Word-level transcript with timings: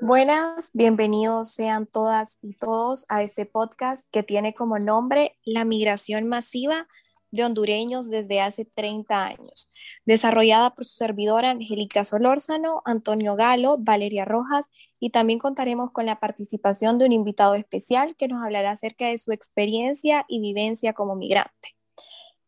Buenas, 0.00 0.70
bienvenidos 0.74 1.52
sean 1.52 1.86
todas 1.86 2.38
y 2.42 2.52
todos 2.52 3.06
a 3.08 3.22
este 3.22 3.46
podcast 3.46 4.06
que 4.12 4.22
tiene 4.22 4.52
como 4.52 4.78
nombre 4.78 5.38
La 5.42 5.64
migración 5.64 6.28
masiva 6.28 6.86
de 7.30 7.44
hondureños 7.44 8.10
desde 8.10 8.42
hace 8.42 8.66
30 8.66 9.24
años, 9.24 9.70
desarrollada 10.04 10.74
por 10.74 10.84
su 10.84 10.96
servidora 10.96 11.48
Angélica 11.48 12.04
Solórzano, 12.04 12.82
Antonio 12.84 13.36
Galo, 13.36 13.78
Valeria 13.78 14.26
Rojas 14.26 14.66
y 15.00 15.10
también 15.10 15.38
contaremos 15.38 15.90
con 15.92 16.04
la 16.04 16.20
participación 16.20 16.98
de 16.98 17.06
un 17.06 17.12
invitado 17.12 17.54
especial 17.54 18.16
que 18.16 18.28
nos 18.28 18.44
hablará 18.44 18.72
acerca 18.72 19.06
de 19.06 19.16
su 19.16 19.32
experiencia 19.32 20.26
y 20.28 20.40
vivencia 20.40 20.92
como 20.92 21.16
migrante. 21.16 21.74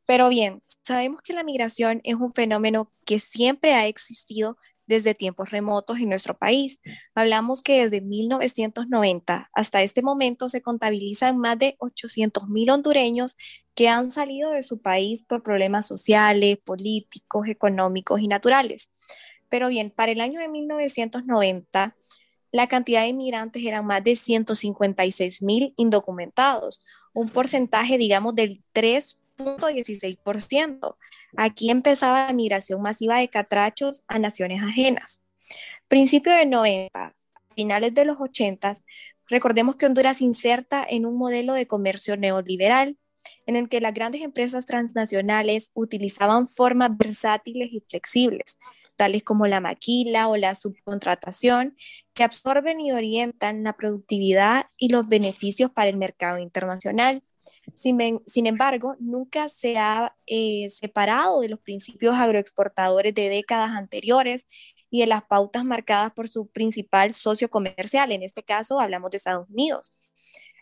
Pero 0.05 0.29
bien, 0.29 0.59
sabemos 0.85 1.23
que 1.23 1.33
la 1.33 1.45
migración 1.45 2.03
es 2.05 2.15
un 2.17 2.31
fenómeno 2.31 2.93
que 3.07 3.21
siempre 3.21 3.75
ha 3.75 3.87
existido 3.87 4.59
desde 4.89 5.15
tiempos 5.15 5.51
remotos 5.51 5.99
en 5.99 6.09
nuestro 6.09 6.37
país. 6.37 6.81
Hablamos 7.15 7.63
que 7.63 7.85
desde 7.85 8.01
1990 8.01 9.51
hasta 9.53 9.83
este 9.83 10.03
momento 10.03 10.49
se 10.49 10.63
contabilizan 10.63 11.39
más 11.39 11.59
de 11.59 11.77
800 11.79 12.49
mil 12.49 12.71
hondureños 12.71 13.37
que 13.75 13.89
han 13.89 14.11
salido 14.11 14.51
de 14.51 14.65
su 14.65 14.81
país 14.81 15.23
por 15.23 15.43
problemas 15.45 15.87
sociales, 15.87 16.59
políticos, 16.65 17.47
económicos 17.47 18.21
y 18.21 18.27
naturales. 18.27 18.91
Pero 19.49 19.69
bien, 19.69 19.91
para 19.91 20.13
el 20.13 20.21
año 20.21 20.41
de 20.41 20.49
1990, 20.49 21.95
la 22.51 22.67
cantidad 22.67 23.03
de 23.03 23.09
inmigrantes 23.09 23.63
eran 23.65 23.87
más 23.87 24.03
de 24.03 24.17
156 24.17 25.43
mil 25.43 25.75
indocumentados, 25.77 26.83
un 27.13 27.29
porcentaje, 27.29 27.99
digamos, 27.99 28.35
del 28.35 28.63
3 28.73 29.18
16%. 29.39 30.97
Aquí 31.37 31.71
empezaba 31.71 32.27
la 32.27 32.33
migración 32.33 32.83
masiva 32.83 33.19
de 33.19 33.29
catrachos 33.29 34.03
a 34.09 34.19
naciones 34.19 34.63
ajenas. 34.63 35.23
Principio 35.89 36.33
de 36.33 36.47
90, 36.47 37.15
finales 37.55 37.95
de 37.95 38.05
los 38.05 38.21
80, 38.21 38.75
recordemos 39.29 39.77
que 39.77 39.87
Honduras 39.87 40.21
inserta 40.21 40.87
en 40.89 41.07
un 41.07 41.17
modelo 41.17 41.55
de 41.55 41.67
comercio 41.67 42.17
neoliberal 42.17 42.97
en 43.47 43.57
el 43.57 43.69
que 43.69 43.81
las 43.81 43.95
grandes 43.95 44.23
empresas 44.23 44.67
transnacionales 44.67 45.71
utilizaban 45.75 46.49
formas 46.49 46.97
versátiles 46.97 47.73
y 47.73 47.81
flexibles, 47.81 48.59
tales 48.97 49.23
como 49.23 49.47
la 49.47 49.61
maquila 49.61 50.29
o 50.29 50.37
la 50.37 50.55
subcontratación, 50.55 51.77
que 52.15 52.25
absorben 52.25 52.81
y 52.81 52.93
orientan 52.93 53.65
la 53.65 53.75
productividad 53.75 54.67
y 54.77 54.91
los 54.91 55.09
beneficios 55.09 55.71
para 55.71 55.89
el 55.89 55.97
mercado 55.97 56.39
internacional. 56.39 57.23
Sin, 57.77 58.47
embargo, 58.47 58.97
nunca 58.99 59.49
se 59.49 59.79
ha 59.79 60.17
eh, 60.27 60.69
separado 60.71 61.41
de 61.41 61.49
los 61.49 61.61
principios 61.61 62.15
agroexportadores 62.17 63.15
de 63.15 63.29
décadas 63.29 63.71
anteriores 63.71 64.47
y 64.91 65.01
de 65.01 65.07
las 65.07 65.25
pautas 65.25 65.65
marcadas 65.65 66.13
por 66.13 66.29
su 66.29 66.49
principal 66.49 67.15
socio 67.15 67.49
comercial. 67.49 68.13
En 68.13 68.23
este 68.23 68.43
caso, 68.43 68.81
hablamos 68.81 69.11
de 69.11 69.19
Estados 69.19 69.49
Unidos. 69.49 69.91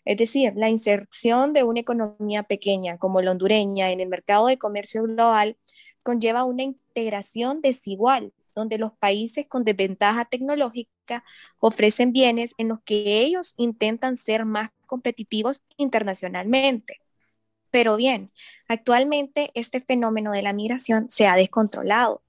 Es 0.05 0.17
decir, 0.17 0.53
la 0.57 0.69
inserción 0.69 1.53
de 1.53 1.65
una 1.65 1.81
economía 1.81 2.45
pequeña 2.45 2.97
como 2.99 3.21
la 3.23 3.33
hondureña 3.33 3.91
en 3.91 4.01
el 4.01 4.09
mercado 4.09 4.47
de 4.47 4.59
comercio 4.59 5.03
global 5.03 5.57
conlleva 6.03 6.45
una 6.45 6.63
integración 6.63 7.61
desigual, 7.61 8.33
donde 8.55 8.79
los 8.79 8.93
países 8.93 9.47
con 9.49 9.65
desventaja 9.65 10.25
tecnológica 10.25 11.25
ofrecen 11.59 12.13
bienes 12.13 12.55
en 12.57 12.69
los 12.69 12.81
que 12.85 13.21
ellos 13.23 13.55
intentan 13.57 14.17
ser 14.17 14.45
más 14.45 14.71
competitivos 14.87 15.63
internacionalmente. 15.77 17.01
Pero 17.71 17.97
bien, 17.97 18.33
actualmente 18.69 19.51
este 19.55 19.81
fenómeno 19.81 20.33
de 20.33 20.43
la 20.43 20.53
migración 20.53 21.07
se 21.11 21.27
ha 21.27 21.37
descontrolado. 21.37 22.23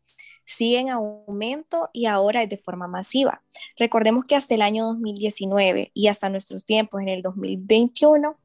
Sigue 0.46 0.80
en 0.80 0.90
aumento 0.90 1.90
y 1.94 2.06
ahora 2.06 2.44
es 2.44 2.50
de 2.50 2.58
forma 2.58 2.88
masiva. 2.88 3.44
Recordemos 3.78 4.26
que 4.26 4.36
hasta 4.36 4.56
el 4.56 4.62
año 4.62 4.86
2019 4.86 5.92
y 5.94 6.08
hasta 6.08 6.30
nuestros 6.30 6.66
tiempos 6.66 7.02
en 7.02 7.10
el 7.10 7.22
2021 7.22 8.38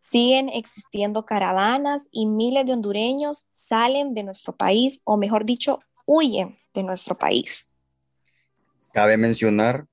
siguen 0.00 0.48
existiendo 0.48 1.24
caravanas 1.24 2.08
y 2.10 2.26
miles 2.26 2.66
de 2.66 2.72
hondureños 2.72 3.46
salen 3.50 4.14
de 4.14 4.24
nuestro 4.24 4.56
país 4.56 5.00
o 5.04 5.16
mejor 5.16 5.44
dicho, 5.44 5.80
huyen 6.04 6.58
de 6.74 6.82
nuestro 6.82 7.16
país. 7.16 7.68
Cabe 8.92 9.16
mencionar 9.16 9.86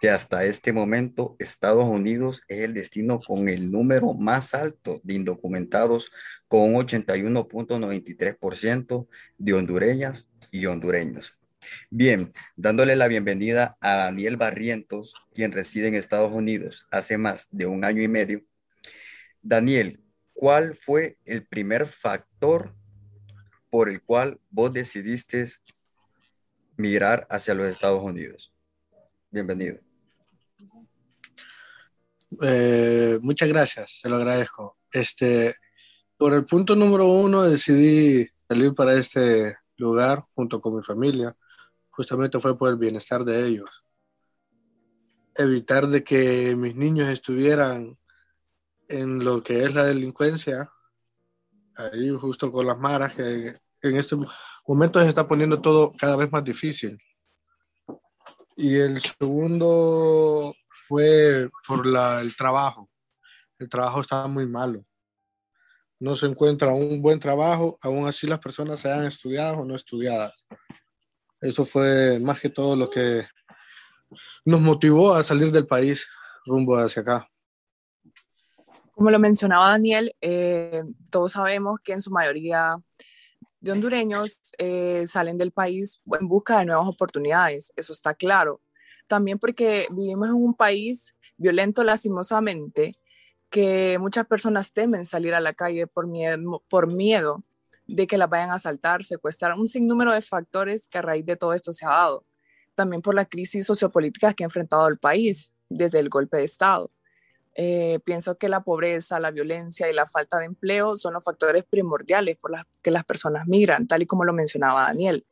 que 0.00 0.10
hasta 0.10 0.44
este 0.44 0.72
momento 0.72 1.36
Estados 1.38 1.84
Unidos 1.84 2.42
es 2.48 2.60
el 2.60 2.74
destino 2.74 3.20
con 3.20 3.48
el 3.48 3.70
número 3.70 4.14
más 4.14 4.54
alto 4.54 5.00
de 5.02 5.14
indocumentados, 5.14 6.10
con 6.46 6.74
un 6.74 6.86
81.93% 6.86 9.08
de 9.38 9.54
hondureñas 9.54 10.28
y 10.50 10.66
hondureños. 10.66 11.38
Bien, 11.90 12.32
dándole 12.56 12.96
la 12.96 13.08
bienvenida 13.08 13.76
a 13.80 13.96
Daniel 13.96 14.36
Barrientos, 14.36 15.14
quien 15.34 15.52
reside 15.52 15.88
en 15.88 15.94
Estados 15.94 16.32
Unidos 16.32 16.86
hace 16.90 17.18
más 17.18 17.48
de 17.50 17.66
un 17.66 17.84
año 17.84 18.02
y 18.02 18.08
medio. 18.08 18.44
Daniel, 19.42 20.00
¿cuál 20.32 20.74
fue 20.74 21.18
el 21.24 21.46
primer 21.46 21.86
factor 21.86 22.74
por 23.70 23.88
el 23.88 24.02
cual 24.02 24.40
vos 24.50 24.72
decidiste 24.72 25.44
migrar 26.76 27.26
hacia 27.28 27.54
los 27.54 27.68
Estados 27.68 28.02
Unidos? 28.02 28.54
Bienvenido. 29.30 29.87
Eh, 32.42 33.18
muchas 33.22 33.48
gracias, 33.48 34.00
se 34.00 34.08
lo 34.08 34.16
agradezco. 34.16 34.78
Este, 34.90 35.54
por 36.16 36.34
el 36.34 36.44
punto 36.44 36.74
número 36.74 37.06
uno 37.06 37.42
decidí 37.42 38.28
salir 38.48 38.74
para 38.74 38.94
este 38.94 39.56
lugar 39.76 40.24
junto 40.34 40.60
con 40.60 40.76
mi 40.76 40.82
familia. 40.82 41.34
Justamente 41.90 42.38
fue 42.40 42.56
por 42.56 42.70
el 42.70 42.76
bienestar 42.76 43.24
de 43.24 43.46
ellos. 43.46 43.70
Evitar 45.34 45.86
de 45.86 46.02
que 46.02 46.54
mis 46.56 46.74
niños 46.74 47.08
estuvieran 47.08 47.98
en 48.88 49.24
lo 49.24 49.42
que 49.42 49.62
es 49.62 49.74
la 49.74 49.84
delincuencia, 49.84 50.70
ahí 51.76 52.10
justo 52.10 52.50
con 52.50 52.66
las 52.66 52.78
maras, 52.78 53.14
que 53.14 53.60
en 53.82 53.96
este 53.96 54.16
momento 54.66 55.00
se 55.00 55.08
está 55.08 55.28
poniendo 55.28 55.60
todo 55.60 55.92
cada 55.92 56.16
vez 56.16 56.30
más 56.32 56.42
difícil. 56.42 56.98
Y 58.56 58.74
el 58.76 59.00
segundo 59.00 60.54
fue 60.88 61.46
por 61.66 61.86
el 61.86 62.36
trabajo. 62.36 62.88
El 63.58 63.68
trabajo 63.68 64.00
estaba 64.00 64.26
muy 64.26 64.46
malo. 64.46 64.84
No 66.00 66.16
se 66.16 66.26
encuentra 66.26 66.68
un 66.68 67.02
buen 67.02 67.20
trabajo, 67.20 67.76
aún 67.82 68.06
así 68.06 68.26
las 68.26 68.38
personas 68.38 68.80
sean 68.80 69.04
estudiadas 69.04 69.58
o 69.58 69.64
no 69.64 69.76
estudiadas. 69.76 70.46
Eso 71.40 71.64
fue 71.64 72.18
más 72.20 72.40
que 72.40 72.48
todo 72.48 72.74
lo 72.74 72.88
que 72.88 73.26
nos 74.44 74.60
motivó 74.60 75.14
a 75.14 75.22
salir 75.22 75.50
del 75.52 75.66
país 75.66 76.08
rumbo 76.46 76.76
hacia 76.76 77.02
acá. 77.02 77.28
Como 78.92 79.10
lo 79.10 79.18
mencionaba 79.18 79.68
Daniel, 79.68 80.14
eh, 80.20 80.82
todos 81.10 81.32
sabemos 81.32 81.80
que 81.84 81.92
en 81.92 82.02
su 82.02 82.10
mayoría 82.10 82.76
de 83.60 83.72
hondureños 83.72 84.40
eh, 84.56 85.04
salen 85.06 85.36
del 85.36 85.52
país 85.52 86.00
en 86.18 86.28
busca 86.28 86.60
de 86.60 86.66
nuevas 86.66 86.88
oportunidades, 86.88 87.72
eso 87.76 87.92
está 87.92 88.14
claro 88.14 88.60
también 89.08 89.38
porque 89.38 89.88
vivimos 89.90 90.28
en 90.28 90.34
un 90.34 90.54
país 90.54 91.16
violento 91.36 91.82
lastimosamente, 91.82 92.98
que 93.50 93.98
muchas 93.98 94.26
personas 94.26 94.72
temen 94.72 95.04
salir 95.04 95.34
a 95.34 95.40
la 95.40 95.54
calle 95.54 95.86
por 95.86 96.06
miedo, 96.86 97.42
de 97.86 98.06
que 98.06 98.18
las 98.18 98.28
vayan 98.28 98.50
a 98.50 98.54
asaltar, 98.54 99.02
secuestrar, 99.02 99.54
un 99.54 99.66
sinnúmero 99.66 100.12
de 100.12 100.20
factores 100.20 100.88
que 100.88 100.98
a 100.98 101.02
raíz 101.02 101.24
de 101.24 101.36
todo 101.36 101.54
esto 101.54 101.72
se 101.72 101.86
ha 101.86 101.90
dado. 101.90 102.24
También 102.74 103.02
por 103.02 103.14
la 103.14 103.24
crisis 103.24 103.66
sociopolítica 103.66 104.34
que 104.34 104.44
ha 104.44 104.46
enfrentado 104.46 104.86
el 104.86 104.98
país 104.98 105.52
desde 105.70 105.98
el 105.98 106.10
golpe 106.10 106.36
de 106.36 106.44
Estado. 106.44 106.90
Eh, 107.54 107.98
pienso 108.04 108.36
que 108.38 108.48
la 108.48 108.62
pobreza, 108.62 109.18
la 109.18 109.32
violencia 109.32 109.90
y 109.90 109.94
la 109.94 110.06
falta 110.06 110.38
de 110.38 110.44
empleo 110.44 110.96
son 110.96 111.14
los 111.14 111.24
factores 111.24 111.64
primordiales 111.64 112.36
por 112.36 112.52
los 112.52 112.60
que 112.82 112.90
las 112.90 113.04
personas 113.04 113.48
migran, 113.48 113.88
tal 113.88 114.02
y 114.02 114.06
como 114.06 114.24
lo 114.24 114.32
mencionaba 114.32 114.82
Daniel. 114.82 115.26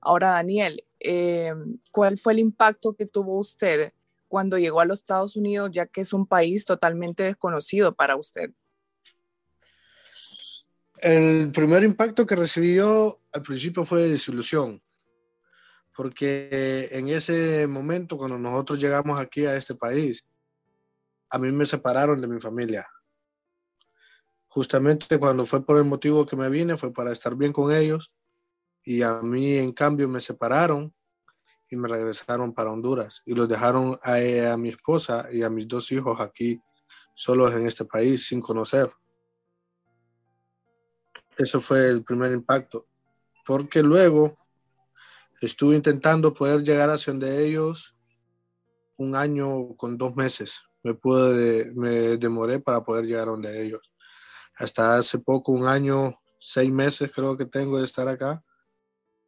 Ahora, 0.00 0.30
Daniel, 0.30 0.84
eh, 1.06 1.54
¿cuál 1.90 2.16
fue 2.16 2.32
el 2.32 2.38
impacto 2.38 2.94
que 2.94 3.04
tuvo 3.04 3.38
usted 3.38 3.92
cuando 4.26 4.58
llegó 4.58 4.80
a 4.80 4.86
los 4.86 5.00
Estados 5.00 5.36
Unidos, 5.36 5.70
ya 5.70 5.86
que 5.86 6.00
es 6.00 6.14
un 6.14 6.26
país 6.26 6.64
totalmente 6.64 7.22
desconocido 7.22 7.94
para 7.94 8.16
usted? 8.16 8.50
El 10.96 11.52
primer 11.52 11.84
impacto 11.84 12.24
que 12.24 12.34
recibió 12.34 13.20
al 13.32 13.42
principio 13.42 13.84
fue 13.84 14.08
desilusión, 14.08 14.82
porque 15.94 16.88
en 16.92 17.08
ese 17.08 17.66
momento, 17.66 18.16
cuando 18.16 18.38
nosotros 18.38 18.80
llegamos 18.80 19.20
aquí 19.20 19.44
a 19.44 19.56
este 19.56 19.74
país, 19.74 20.24
a 21.28 21.38
mí 21.38 21.52
me 21.52 21.66
separaron 21.66 22.18
de 22.18 22.26
mi 22.26 22.40
familia. 22.40 22.88
Justamente 24.48 25.18
cuando 25.18 25.44
fue 25.44 25.66
por 25.66 25.76
el 25.76 25.84
motivo 25.84 26.24
que 26.24 26.36
me 26.36 26.48
vine, 26.48 26.78
fue 26.78 26.92
para 26.94 27.12
estar 27.12 27.36
bien 27.36 27.52
con 27.52 27.74
ellos 27.74 28.14
y 28.84 29.02
a 29.02 29.20
mí 29.22 29.56
en 29.56 29.72
cambio 29.72 30.08
me 30.08 30.20
separaron 30.20 30.94
y 31.70 31.76
me 31.76 31.88
regresaron 31.88 32.52
para 32.52 32.70
Honduras 32.70 33.22
y 33.24 33.34
los 33.34 33.48
dejaron 33.48 33.98
a, 34.02 34.56
mi 34.56 34.68
esposa 34.68 35.28
y 35.32 35.42
a 35.42 35.48
mis 35.48 35.66
dos 35.66 35.90
hijos 35.90 36.20
aquí 36.20 36.60
solos 37.14 37.54
en 37.54 37.66
este 37.66 37.84
país 37.84 38.26
sin 38.26 38.40
conocer. 38.40 38.92
Eso 41.36 41.60
fue 41.60 41.88
el 41.88 42.04
primer 42.04 42.32
impacto, 42.32 42.86
porque 43.46 43.82
luego 43.82 44.36
estuve 45.40 45.74
intentando 45.74 46.32
poder 46.32 46.62
llegar 46.62 46.90
hacia 46.90 47.12
donde 47.12 47.44
ellos 47.44 47.96
un 48.96 49.16
año 49.16 49.74
con 49.76 49.96
dos 49.96 50.14
meses. 50.14 50.62
Me 50.82 50.94
pude, 50.94 51.72
me 51.74 52.18
demoré 52.18 52.60
para 52.60 52.84
poder 52.84 53.06
llegar 53.06 53.28
a 53.28 53.32
donde 53.32 53.64
ellos. 53.64 53.92
Hasta 54.56 54.98
hace 54.98 55.18
poco, 55.18 55.50
un 55.50 55.66
año, 55.66 56.14
seis 56.38 56.70
meses 56.70 57.10
creo 57.12 57.36
que 57.36 57.46
tengo 57.46 57.78
de 57.78 57.86
estar 57.86 58.06
acá, 58.06 58.44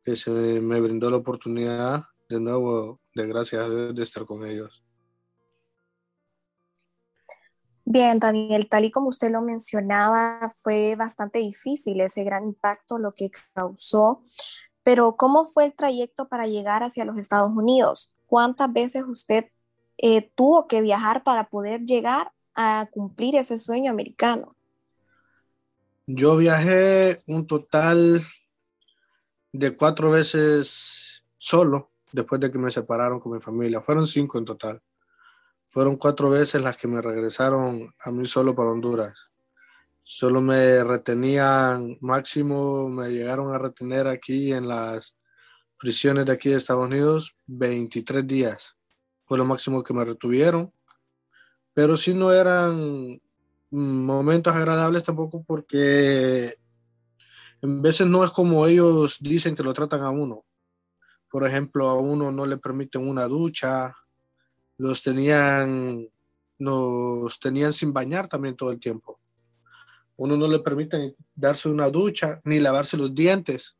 que 0.06 0.14
se 0.14 0.60
me 0.60 0.80
brindó 0.80 1.10
la 1.10 1.16
oportunidad 1.16 2.04
de 2.28 2.38
nuevo, 2.38 3.00
de 3.12 3.26
gracias 3.26 3.68
de 3.92 4.02
estar 4.04 4.24
con 4.24 4.46
ellos. 4.46 4.84
Bien, 7.84 8.20
Daniel, 8.20 8.68
tal 8.68 8.84
y 8.84 8.92
como 8.92 9.08
usted 9.08 9.32
lo 9.32 9.42
mencionaba, 9.42 10.52
fue 10.62 10.94
bastante 10.94 11.40
difícil 11.40 12.00
ese 12.00 12.22
gran 12.22 12.44
impacto 12.44 12.98
lo 12.98 13.14
que 13.14 13.30
causó, 13.52 14.22
pero 14.84 15.16
¿cómo 15.16 15.46
fue 15.46 15.66
el 15.66 15.74
trayecto 15.74 16.28
para 16.28 16.46
llegar 16.46 16.84
hacia 16.84 17.04
los 17.04 17.18
Estados 17.18 17.50
Unidos? 17.50 18.12
¿Cuántas 18.26 18.72
veces 18.72 19.02
usted 19.08 19.46
eh, 19.98 20.30
tuvo 20.36 20.68
que 20.68 20.82
viajar 20.82 21.24
para 21.24 21.48
poder 21.48 21.80
llegar 21.80 22.30
a 22.54 22.88
cumplir 22.92 23.34
ese 23.34 23.58
sueño 23.58 23.90
americano? 23.90 24.54
Yo 26.06 26.36
viajé 26.36 27.16
un 27.26 27.48
total 27.48 28.22
de 29.58 29.76
cuatro 29.76 30.10
veces 30.10 31.24
solo 31.36 31.92
después 32.12 32.40
de 32.40 32.50
que 32.50 32.58
me 32.58 32.70
separaron 32.70 33.20
con 33.20 33.32
mi 33.32 33.40
familia. 33.40 33.80
Fueron 33.80 34.06
cinco 34.06 34.38
en 34.38 34.44
total. 34.44 34.82
Fueron 35.68 35.96
cuatro 35.96 36.30
veces 36.30 36.62
las 36.62 36.76
que 36.76 36.88
me 36.88 37.02
regresaron 37.02 37.92
a 37.98 38.10
mí 38.10 38.26
solo 38.26 38.54
para 38.54 38.70
Honduras. 38.70 39.32
Solo 39.98 40.40
me 40.40 40.84
retenían, 40.84 41.98
máximo 42.00 42.88
me 42.88 43.10
llegaron 43.10 43.52
a 43.52 43.58
retener 43.58 44.06
aquí 44.06 44.52
en 44.52 44.68
las 44.68 45.16
prisiones 45.78 46.26
de 46.26 46.32
aquí 46.32 46.50
de 46.50 46.56
Estados 46.56 46.84
Unidos 46.84 47.36
23 47.46 48.26
días. 48.26 48.76
Fue 49.24 49.36
lo 49.36 49.44
máximo 49.44 49.82
que 49.82 49.94
me 49.94 50.04
retuvieron. 50.04 50.72
Pero 51.74 51.96
sí 51.96 52.14
no 52.14 52.32
eran 52.32 53.20
momentos 53.70 54.54
agradables 54.54 55.02
tampoco 55.02 55.44
porque 55.44 56.54
en 57.62 57.82
veces 57.82 58.06
no 58.06 58.24
es 58.24 58.30
como 58.30 58.66
ellos 58.66 59.18
dicen 59.20 59.54
que 59.54 59.62
lo 59.62 59.72
tratan 59.72 60.02
a 60.02 60.10
uno. 60.10 60.44
Por 61.30 61.46
ejemplo, 61.46 61.88
a 61.88 61.98
uno 61.98 62.30
no 62.30 62.46
le 62.46 62.58
permiten 62.58 63.06
una 63.06 63.26
ducha, 63.26 63.94
los 64.78 65.02
tenían, 65.02 66.08
nos 66.58 67.40
tenían 67.40 67.72
sin 67.72 67.92
bañar 67.92 68.28
también 68.28 68.56
todo 68.56 68.70
el 68.70 68.78
tiempo. 68.78 69.18
Uno 70.16 70.36
no 70.36 70.48
le 70.48 70.60
permite 70.60 71.14
darse 71.34 71.68
una 71.68 71.90
ducha 71.90 72.40
ni 72.44 72.60
lavarse 72.60 72.96
los 72.96 73.14
dientes. 73.14 73.76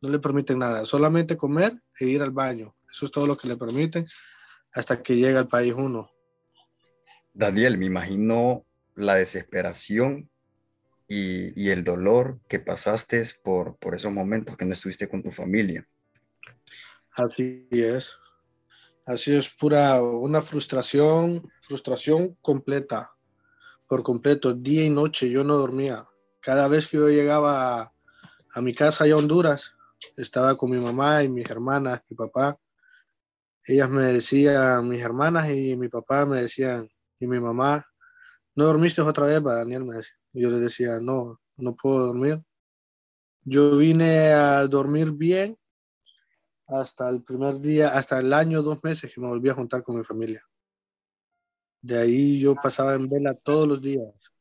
No 0.00 0.08
le 0.08 0.18
permiten 0.18 0.58
nada, 0.58 0.84
solamente 0.84 1.36
comer 1.36 1.80
e 2.00 2.06
ir 2.06 2.22
al 2.22 2.32
baño. 2.32 2.74
Eso 2.90 3.06
es 3.06 3.12
todo 3.12 3.26
lo 3.26 3.36
que 3.36 3.46
le 3.46 3.56
permiten 3.56 4.06
hasta 4.74 5.02
que 5.02 5.16
llega 5.16 5.38
al 5.38 5.48
país 5.48 5.74
uno. 5.76 6.10
Daniel, 7.32 7.78
me 7.78 7.86
imagino 7.86 8.64
la 8.94 9.14
desesperación 9.14 10.31
y, 11.14 11.68
el 11.68 11.84
dolor 11.84 12.40
que 12.48 12.58
pasaste 12.58 13.22
por, 13.42 13.76
por 13.76 13.94
esos 13.94 14.10
momentos 14.10 14.56
que 14.56 14.64
no 14.64 14.72
estuviste 14.72 15.08
con 15.08 15.22
tu 15.22 15.30
familia. 15.30 15.86
Así 17.10 17.68
es. 17.70 18.16
Así 19.04 19.36
es 19.36 19.50
pura 19.50 20.02
una 20.02 20.40
frustración, 20.40 21.42
frustración 21.60 22.38
completa, 22.40 23.12
por 23.88 24.02
completo, 24.02 24.54
día 24.54 24.86
y 24.86 24.90
noche 24.90 25.28
yo 25.28 25.44
no 25.44 25.58
dormía. 25.58 26.08
Cada 26.40 26.66
vez 26.66 26.88
que 26.88 26.96
yo 26.96 27.10
llegaba 27.10 27.80
a, 27.80 27.92
a 28.54 28.62
mi 28.62 28.72
casa 28.72 29.04
allá 29.04 29.14
a 29.14 29.18
Honduras, 29.18 29.76
estaba 30.16 30.56
con 30.56 30.70
mi 30.70 30.78
mamá 30.78 31.22
y 31.24 31.28
mis 31.28 31.50
hermanas, 31.50 32.00
mi 32.08 32.16
papá. 32.16 32.58
Ellas 33.66 33.90
me 33.90 34.04
decían, 34.04 34.88
mis 34.88 35.02
hermanas 35.02 35.50
y 35.50 35.76
mi 35.76 35.88
papá 35.88 36.24
me 36.24 36.40
decían, 36.40 36.88
y 37.20 37.26
mi 37.26 37.38
mamá, 37.38 37.86
¿no 38.54 38.64
dormiste 38.64 39.02
otra 39.02 39.26
vez, 39.26 39.42
Daniel? 39.42 39.84
Me 39.84 39.96
decía. 39.96 40.21
Yo 40.32 40.50
les 40.50 40.60
decía, 40.60 41.00
no, 41.00 41.40
no 41.56 41.74
puedo 41.74 42.06
dormir. 42.06 42.42
Yo 43.44 43.76
vine 43.76 44.32
a 44.32 44.66
dormir 44.66 45.12
bien 45.12 45.58
hasta 46.66 47.08
el 47.08 47.22
primer 47.22 47.60
día, 47.60 47.88
hasta 47.88 48.18
el 48.18 48.32
año, 48.32 48.62
dos 48.62 48.82
meses 48.82 49.12
que 49.12 49.20
me 49.20 49.28
volví 49.28 49.50
a 49.50 49.54
juntar 49.54 49.82
con 49.82 49.96
mi 49.98 50.04
familia. 50.04 50.42
De 51.80 51.98
ahí 51.98 52.40
yo 52.40 52.54
pasaba 52.54 52.94
en 52.94 53.08
vela 53.08 53.34
todos 53.34 53.66
los 53.66 53.82
días. 53.82 54.32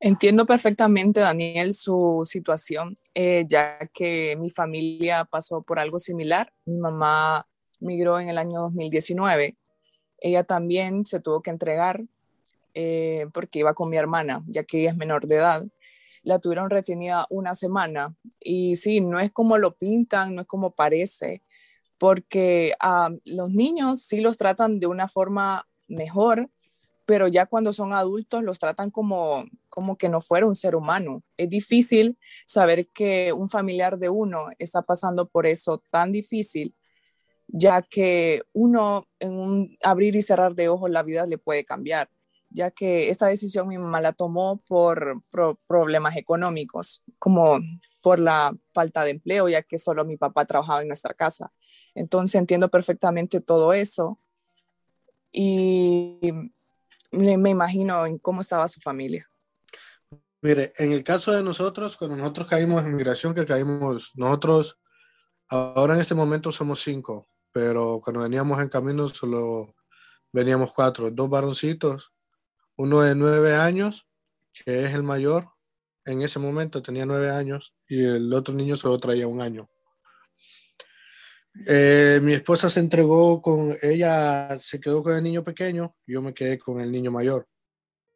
Entiendo 0.00 0.46
perfectamente, 0.46 1.20
Daniel, 1.20 1.74
su 1.74 2.22
situación, 2.24 2.96
eh, 3.14 3.44
ya 3.48 3.78
que 3.92 4.36
mi 4.38 4.50
familia 4.50 5.24
pasó 5.24 5.62
por 5.62 5.78
algo 5.78 5.98
similar. 5.98 6.52
Mi 6.66 6.78
mamá 6.78 7.48
migró 7.80 8.20
en 8.20 8.28
el 8.28 8.38
año 8.38 8.60
2019. 8.60 9.56
Ella 10.18 10.44
también 10.44 11.04
se 11.04 11.20
tuvo 11.20 11.42
que 11.42 11.50
entregar 11.50 12.04
eh, 12.80 13.26
porque 13.34 13.58
iba 13.58 13.74
con 13.74 13.90
mi 13.90 13.96
hermana, 13.96 14.44
ya 14.46 14.62
que 14.62 14.78
ella 14.78 14.90
es 14.90 14.96
menor 14.96 15.26
de 15.26 15.34
edad 15.34 15.66
la 16.22 16.38
tuvieron 16.38 16.70
retenida 16.70 17.26
una 17.30 17.54
semana. 17.54 18.14
Y 18.40 18.76
sí, 18.76 19.00
no 19.00 19.18
es 19.18 19.32
como 19.32 19.58
lo 19.58 19.76
pintan, 19.76 20.34
no 20.34 20.42
es 20.42 20.46
como 20.46 20.74
parece, 20.74 21.42
porque 21.98 22.74
a 22.80 23.10
los 23.24 23.50
niños 23.50 24.02
sí 24.02 24.20
los 24.20 24.36
tratan 24.36 24.78
de 24.78 24.86
una 24.86 25.08
forma 25.08 25.66
mejor, 25.88 26.50
pero 27.06 27.26
ya 27.26 27.46
cuando 27.46 27.72
son 27.72 27.94
adultos 27.94 28.42
los 28.44 28.58
tratan 28.58 28.90
como, 28.90 29.46
como 29.70 29.96
que 29.96 30.08
no 30.08 30.20
fuera 30.20 30.46
un 30.46 30.54
ser 30.54 30.76
humano. 30.76 31.24
Es 31.36 31.48
difícil 31.48 32.18
saber 32.46 32.88
que 32.88 33.32
un 33.32 33.48
familiar 33.48 33.98
de 33.98 34.10
uno 34.10 34.48
está 34.58 34.82
pasando 34.82 35.28
por 35.28 35.46
eso 35.46 35.82
tan 35.90 36.12
difícil, 36.12 36.74
ya 37.48 37.80
que 37.80 38.42
uno 38.52 39.08
en 39.18 39.34
un 39.34 39.76
abrir 39.82 40.14
y 40.14 40.22
cerrar 40.22 40.54
de 40.54 40.68
ojos 40.68 40.90
la 40.90 41.02
vida 41.02 41.26
le 41.26 41.38
puede 41.38 41.64
cambiar 41.64 42.10
ya 42.50 42.70
que 42.70 43.10
esta 43.10 43.26
decisión 43.26 43.68
mi 43.68 43.78
mamá 43.78 44.00
la 44.00 44.12
tomó 44.12 44.62
por, 44.66 45.22
problemas 45.66 46.16
económicos, 46.16 47.04
como 47.18 47.58
por 48.00 48.18
la 48.18 48.54
falta 48.72 49.04
de 49.04 49.10
empleo, 49.10 49.48
ya 49.48 49.62
que 49.62 49.78
solo 49.78 50.04
mi 50.04 50.16
papá 50.16 50.46
trabajaba 50.46 50.82
en 50.82 50.88
nuestra 50.88 51.14
casa. 51.14 51.52
Entonces 51.94 52.36
entiendo 52.36 52.70
perfectamente 52.70 53.40
todo 53.40 53.72
eso 53.72 54.18
y 55.32 56.32
me, 57.10 57.50
imagino 57.50 58.06
en 58.06 58.18
cómo 58.18 58.40
estaba 58.40 58.68
su 58.68 58.80
familia. 58.80 59.28
Mire, 60.40 60.72
en 60.76 60.92
el 60.92 61.02
caso 61.02 61.32
de 61.32 61.42
nosotros, 61.42 61.96
cuando 61.96 62.16
nosotros 62.16 62.46
caímos 62.46 62.84
en 62.84 62.94
migración, 62.94 63.34
que 63.34 63.44
caímos 63.44 64.12
nosotros, 64.14 64.80
ahora 65.48 65.94
en 65.94 66.00
este 66.00 66.14
momento 66.14 66.52
somos 66.52 66.80
cinco, 66.80 67.28
pero 67.50 68.00
cuando 68.02 68.22
veníamos 68.22 68.60
en 68.60 68.68
camino 68.68 69.08
solo 69.08 69.74
veníamos 70.32 70.72
cuatro, 70.72 71.10
dos 71.10 71.28
varoncitos 71.28 72.12
uno 72.78 73.00
de 73.00 73.14
nueve 73.16 73.56
años, 73.56 74.08
que 74.52 74.84
es 74.84 74.94
el 74.94 75.02
mayor, 75.02 75.48
en 76.04 76.22
ese 76.22 76.38
momento 76.38 76.80
tenía 76.80 77.04
nueve 77.04 77.28
años 77.28 77.74
y 77.88 78.04
el 78.04 78.32
otro 78.32 78.54
niño 78.54 78.76
solo 78.76 78.98
traía 78.98 79.26
un 79.26 79.42
año. 79.42 79.68
Eh, 81.66 82.20
mi 82.22 82.34
esposa 82.34 82.70
se 82.70 82.78
entregó 82.78 83.42
con 83.42 83.76
ella, 83.82 84.56
se 84.58 84.80
quedó 84.80 85.02
con 85.02 85.16
el 85.16 85.24
niño 85.24 85.42
pequeño, 85.42 85.96
yo 86.06 86.22
me 86.22 86.32
quedé 86.32 86.56
con 86.56 86.80
el 86.80 86.92
niño 86.92 87.10
mayor. 87.10 87.48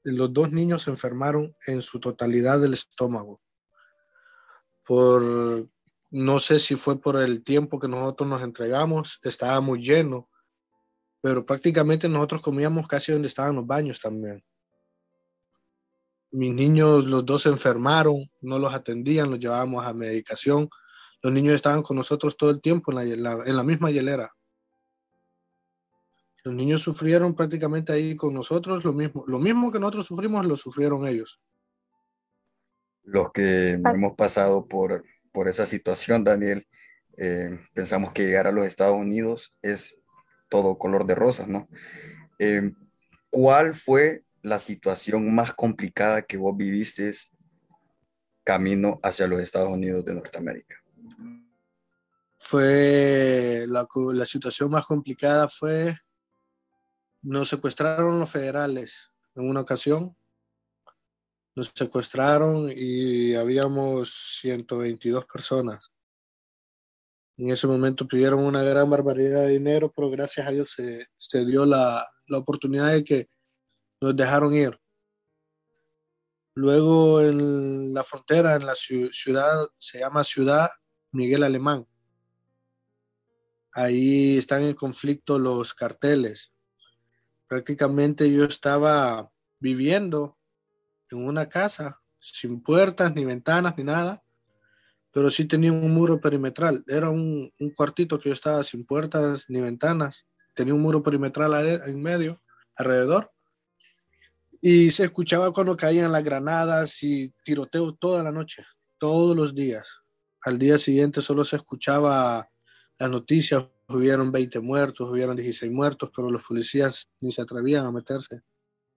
Los 0.04 0.32
dos 0.32 0.52
niños 0.52 0.82
se 0.82 0.90
enfermaron 0.90 1.54
en 1.66 1.82
su 1.82 1.98
totalidad 1.98 2.60
del 2.60 2.74
estómago. 2.74 3.40
Por, 4.84 5.68
no 6.10 6.38
sé 6.38 6.60
si 6.60 6.76
fue 6.76 7.00
por 7.00 7.16
el 7.16 7.42
tiempo 7.42 7.80
que 7.80 7.88
nosotros 7.88 8.28
nos 8.28 8.42
entregamos, 8.42 9.18
estábamos 9.24 9.80
llenos, 9.80 10.26
pero 11.20 11.44
prácticamente 11.44 12.08
nosotros 12.08 12.42
comíamos 12.42 12.86
casi 12.86 13.10
donde 13.10 13.28
estaban 13.28 13.56
los 13.56 13.66
baños 13.66 14.00
también 14.00 14.44
mis 16.32 16.52
niños, 16.52 17.04
los 17.06 17.24
dos 17.24 17.42
se 17.42 17.50
enfermaron, 17.50 18.30
no 18.40 18.58
los 18.58 18.74
atendían, 18.74 19.30
los 19.30 19.38
llevábamos 19.38 19.86
a 19.86 19.92
medicación. 19.92 20.68
Los 21.22 21.32
niños 21.32 21.54
estaban 21.54 21.82
con 21.82 21.96
nosotros 21.96 22.36
todo 22.36 22.50
el 22.50 22.60
tiempo 22.60 22.90
en 22.90 23.22
la, 23.22 23.32
en 23.44 23.56
la 23.56 23.62
misma 23.62 23.90
hielera. 23.90 24.32
Los 26.42 26.54
niños 26.54 26.80
sufrieron 26.80 27.34
prácticamente 27.36 27.92
ahí 27.92 28.16
con 28.16 28.34
nosotros 28.34 28.84
lo 28.84 28.92
mismo. 28.92 29.24
Lo 29.28 29.38
mismo 29.38 29.70
que 29.70 29.78
nosotros 29.78 30.06
sufrimos, 30.06 30.44
lo 30.44 30.56
sufrieron 30.56 31.06
ellos. 31.06 31.40
Los 33.04 33.30
que 33.30 33.72
hemos 33.72 34.14
pasado 34.16 34.66
por, 34.66 35.04
por 35.32 35.48
esa 35.48 35.66
situación, 35.66 36.24
Daniel, 36.24 36.66
eh, 37.18 37.60
pensamos 37.74 38.12
que 38.12 38.24
llegar 38.24 38.46
a 38.46 38.52
los 38.52 38.66
Estados 38.66 38.96
Unidos 38.96 39.54
es 39.60 39.98
todo 40.48 40.78
color 40.78 41.06
de 41.06 41.14
rosas, 41.14 41.46
¿no? 41.46 41.68
Eh, 42.38 42.72
¿Cuál 43.30 43.74
fue 43.74 44.24
la 44.42 44.58
situación 44.58 45.34
más 45.34 45.54
complicada 45.54 46.22
que 46.22 46.36
vos 46.36 46.56
viviste 46.56 47.12
camino 48.44 49.00
hacia 49.02 49.26
los 49.26 49.40
Estados 49.40 49.70
Unidos 49.70 50.04
de 50.04 50.14
Norteamérica? 50.14 50.76
Fue 52.38 53.66
la, 53.68 53.86
la 54.12 54.26
situación 54.26 54.70
más 54.70 54.84
complicada 54.84 55.48
fue 55.48 55.94
nos 57.22 57.48
secuestraron 57.48 58.18
los 58.18 58.30
federales 58.30 59.10
en 59.36 59.48
una 59.48 59.60
ocasión. 59.60 60.16
Nos 61.54 61.72
secuestraron 61.74 62.70
y 62.74 63.34
habíamos 63.36 64.40
122 64.40 65.26
personas. 65.26 65.92
En 67.36 67.50
ese 67.50 67.66
momento 67.66 68.08
pidieron 68.08 68.40
una 68.40 68.62
gran 68.62 68.90
barbaridad 68.90 69.42
de 69.42 69.50
dinero, 69.50 69.92
pero 69.94 70.10
gracias 70.10 70.46
a 70.46 70.50
Dios 70.50 70.70
se, 70.70 71.06
se 71.16 71.44
dio 71.44 71.64
la, 71.64 72.04
la 72.26 72.38
oportunidad 72.38 72.92
de 72.92 73.04
que 73.04 73.28
nos 74.02 74.16
dejaron 74.16 74.52
ir. 74.54 74.78
Luego 76.54 77.22
en 77.22 77.94
la 77.94 78.02
frontera, 78.02 78.56
en 78.56 78.66
la 78.66 78.74
ciudad, 78.74 79.68
se 79.78 80.00
llama 80.00 80.24
Ciudad 80.24 80.68
Miguel 81.12 81.44
Alemán. 81.44 81.86
Ahí 83.72 84.36
están 84.36 84.62
en 84.62 84.74
conflicto 84.74 85.38
los 85.38 85.72
carteles. 85.72 86.52
Prácticamente 87.46 88.30
yo 88.30 88.44
estaba 88.44 89.30
viviendo 89.60 90.36
en 91.10 91.24
una 91.24 91.48
casa 91.48 92.02
sin 92.18 92.60
puertas, 92.60 93.14
ni 93.14 93.24
ventanas, 93.24 93.76
ni 93.78 93.84
nada, 93.84 94.22
pero 95.12 95.30
sí 95.30 95.46
tenía 95.46 95.72
un 95.72 95.92
muro 95.92 96.20
perimetral. 96.20 96.84
Era 96.88 97.08
un, 97.08 97.52
cuartito 97.76 98.18
que 98.18 98.30
yo 98.30 98.34
estaba 98.34 98.64
sin 98.64 98.84
puertas 98.84 99.48
ni 99.48 99.60
ventanas. 99.60 100.26
Tenía 100.54 100.74
un 100.74 100.82
muro 100.82 101.02
perimetral 101.02 101.54
en 101.86 102.02
medio, 102.02 102.42
alrededor. 102.76 103.31
Y 104.64 104.92
se 104.92 105.02
escuchaba 105.02 105.52
cuando 105.52 105.76
caían 105.76 106.12
las 106.12 106.22
granadas 106.22 107.02
y 107.02 107.34
tiroteo 107.44 107.94
toda 107.94 108.22
la 108.22 108.30
noche, 108.30 108.64
todos 108.96 109.36
los 109.36 109.56
días. 109.56 110.02
Al 110.44 110.56
día 110.56 110.78
siguiente 110.78 111.20
solo 111.20 111.44
se 111.44 111.56
escuchaba 111.56 112.48
las 112.96 113.10
noticias, 113.10 113.68
hubieron 113.88 114.30
20 114.30 114.60
muertos, 114.60 115.10
hubieron 115.10 115.34
16 115.34 115.72
muertos, 115.72 116.12
pero 116.14 116.30
los 116.30 116.44
policías 116.46 117.10
ni 117.18 117.32
se 117.32 117.42
atrevían 117.42 117.86
a 117.86 117.90
meterse. 117.90 118.42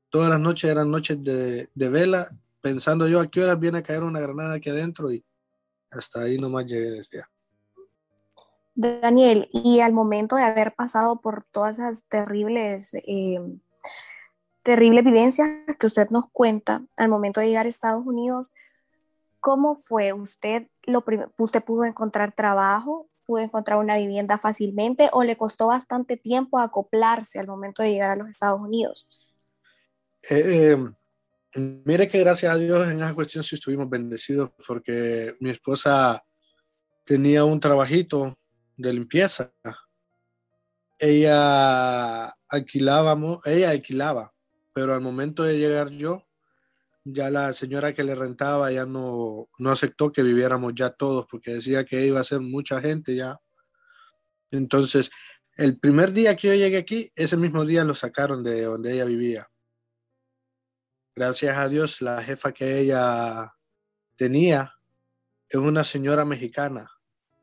Todas 0.10 0.30
las 0.30 0.40
noches 0.40 0.70
eran 0.70 0.92
noches 0.92 1.24
de, 1.24 1.68
de 1.74 1.90
vela, 1.90 2.28
pensando 2.62 3.08
yo 3.08 3.20
a 3.20 3.28
qué 3.28 3.42
horas 3.42 3.60
viene 3.60 3.80
a 3.80 3.84
caer 3.84 4.04
una 4.04 4.20
granada 4.20 4.54
aquí 4.54 4.70
adentro 4.70 5.12
y 5.12 5.26
hasta 5.90 6.22
ahí 6.22 6.38
nomás 6.38 6.68
llegué 6.68 6.92
desde 6.92 7.18
allá. 7.18 7.30
Daniel, 8.76 9.50
y 9.52 9.80
al 9.80 9.94
momento 9.94 10.36
de 10.36 10.44
haber 10.44 10.76
pasado 10.76 11.22
por 11.22 11.44
todas 11.50 11.80
esas 11.80 12.04
terribles 12.04 12.94
eh, 12.94 13.40
terrible 14.66 15.04
vivencia 15.04 15.64
que 15.80 15.86
usted 15.86 16.10
nos 16.10 16.26
cuenta 16.32 16.84
al 16.98 17.08
momento 17.08 17.40
de 17.40 17.48
llegar 17.48 17.68
a 17.68 17.70
Estados 17.70 18.04
Unidos. 18.04 18.52
¿Cómo 19.40 19.76
fue? 19.76 20.12
¿Usted, 20.12 20.68
lo 20.84 21.06
¿Usted 21.38 21.64
pudo 21.64 21.86
encontrar 21.86 22.32
trabajo? 22.34 23.08
¿Pudo 23.28 23.42
encontrar 23.44 23.78
una 23.78 23.96
vivienda 23.96 24.40
fácilmente 24.40 25.10
o 25.14 25.24
le 25.24 25.38
costó 25.38 25.68
bastante 25.68 26.18
tiempo 26.18 26.58
acoplarse 26.58 27.38
al 27.40 27.46
momento 27.46 27.84
de 27.84 27.92
llegar 27.92 28.10
a 28.10 28.16
los 28.16 28.28
Estados 28.28 28.60
Unidos? 28.60 29.08
Eh, 30.32 30.74
eh, 31.54 31.82
mire 31.86 32.08
que 32.08 32.20
gracias 32.20 32.52
a 32.52 32.58
Dios 32.58 32.90
en 32.90 33.04
esa 33.04 33.14
cuestión 33.14 33.44
sí 33.44 33.54
estuvimos 33.54 33.88
bendecidos 33.88 34.50
porque 34.68 35.36
mi 35.40 35.52
esposa 35.52 36.26
tenía 37.04 37.46
un 37.46 37.60
trabajito 37.60 38.36
de 38.78 38.94
limpieza. 38.94 39.54
Ella 40.98 42.34
alquilábamos, 42.50 43.46
ella 43.46 43.70
alquilaba 43.70 44.35
pero 44.76 44.94
al 44.94 45.00
momento 45.00 45.44
de 45.44 45.58
llegar 45.58 45.90
yo, 45.90 46.28
ya 47.06 47.30
la 47.30 47.54
señora 47.54 47.94
que 47.94 48.04
le 48.04 48.14
rentaba 48.14 48.70
ya 48.74 48.86
no, 48.86 49.46
no 49.58 49.72
aceptó 49.72 50.12
que 50.12 50.22
viviéramos 50.22 50.74
ya 50.76 50.90
todos 50.90 51.26
porque 51.32 51.54
decía 51.54 51.86
que 51.86 52.06
iba 52.06 52.20
a 52.20 52.26
ser 52.26 52.42
mucha 52.42 52.82
gente 52.82 53.16
ya. 53.16 53.40
Entonces, 54.52 55.12
el 55.56 55.80
primer 55.80 56.12
día 56.12 56.36
que 56.36 56.50
yo 56.50 56.56
llegué 56.56 56.76
aquí, 56.76 57.10
ese 57.16 57.38
mismo 57.38 57.64
día 57.64 57.86
lo 57.86 57.96
sacaron 57.96 58.44
de 58.44 58.64
donde 58.64 58.92
ella 58.92 59.06
vivía. 59.06 59.50
Gracias 61.16 61.58
a 61.58 61.70
Dios, 61.70 62.02
la 62.02 62.22
jefa 62.22 62.52
que 62.52 62.80
ella 62.80 63.54
tenía 64.18 64.74
es 65.48 65.56
una 65.62 65.86
señora 65.86 66.26
mexicana 66.26 66.92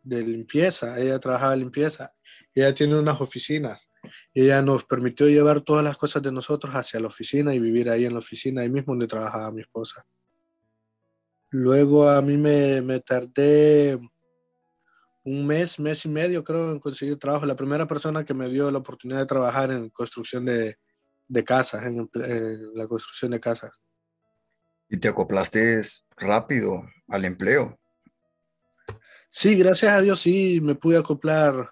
de 0.02 0.20
limpieza. 0.20 1.00
Ella 1.00 1.18
trabajaba 1.18 1.54
en 1.54 1.60
limpieza. 1.60 2.12
Ella 2.54 2.74
tiene 2.74 2.98
unas 2.98 3.22
oficinas 3.22 3.88
ella 4.34 4.62
nos 4.62 4.84
permitió 4.84 5.28
llevar 5.28 5.62
todas 5.62 5.84
las 5.84 5.96
cosas 5.96 6.22
de 6.22 6.32
nosotros 6.32 6.74
hacia 6.74 7.00
la 7.00 7.08
oficina 7.08 7.54
y 7.54 7.58
vivir 7.58 7.90
ahí 7.90 8.04
en 8.04 8.12
la 8.12 8.18
oficina, 8.18 8.62
ahí 8.62 8.70
mismo 8.70 8.92
donde 8.92 9.06
trabajaba 9.06 9.52
mi 9.52 9.62
esposa. 9.62 10.04
Luego 11.50 12.08
a 12.08 12.22
mí 12.22 12.36
me, 12.36 12.80
me 12.80 13.00
tardé 13.00 13.98
un 15.24 15.46
mes, 15.46 15.78
mes 15.78 16.04
y 16.04 16.08
medio 16.08 16.42
creo 16.42 16.72
en 16.72 16.80
conseguir 16.80 17.18
trabajo. 17.18 17.46
La 17.46 17.56
primera 17.56 17.86
persona 17.86 18.24
que 18.24 18.34
me 18.34 18.48
dio 18.48 18.70
la 18.70 18.78
oportunidad 18.78 19.20
de 19.20 19.26
trabajar 19.26 19.70
en 19.70 19.90
construcción 19.90 20.44
de, 20.44 20.78
de 21.28 21.44
casas, 21.44 21.84
en, 21.84 22.10
en, 22.14 22.74
la 22.74 22.86
construcción 22.86 23.30
de 23.30 23.40
casas. 23.40 23.70
¿Y 24.88 24.96
te 24.98 25.08
acoplaste 25.08 25.80
rápido 26.16 26.82
al 27.08 27.24
empleo? 27.24 27.78
Sí, 29.28 29.56
gracias 29.56 29.92
a 29.92 30.00
Dios 30.02 30.20
sí, 30.20 30.60
me 30.60 30.74
pude 30.74 30.98
acoplar 30.98 31.70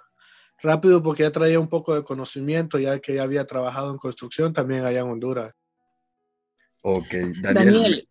rápido 0.62 1.02
porque 1.02 1.23
ya 1.23 1.33
traía 1.33 1.61
un 1.61 1.69
poco 1.69 1.95
de 1.95 2.05
conocimiento, 2.05 2.79
ya 2.79 2.99
que 2.99 3.14
ya 3.14 3.23
había 3.23 3.47
trabajado 3.47 3.90
en 3.90 3.99
construcción 3.99 4.52
también 4.52 4.85
allá 4.85 5.00
en 5.00 5.11
Honduras. 5.11 5.55
Ok, 6.83 7.11
Daniel. 7.43 7.55
Daniel 7.55 8.09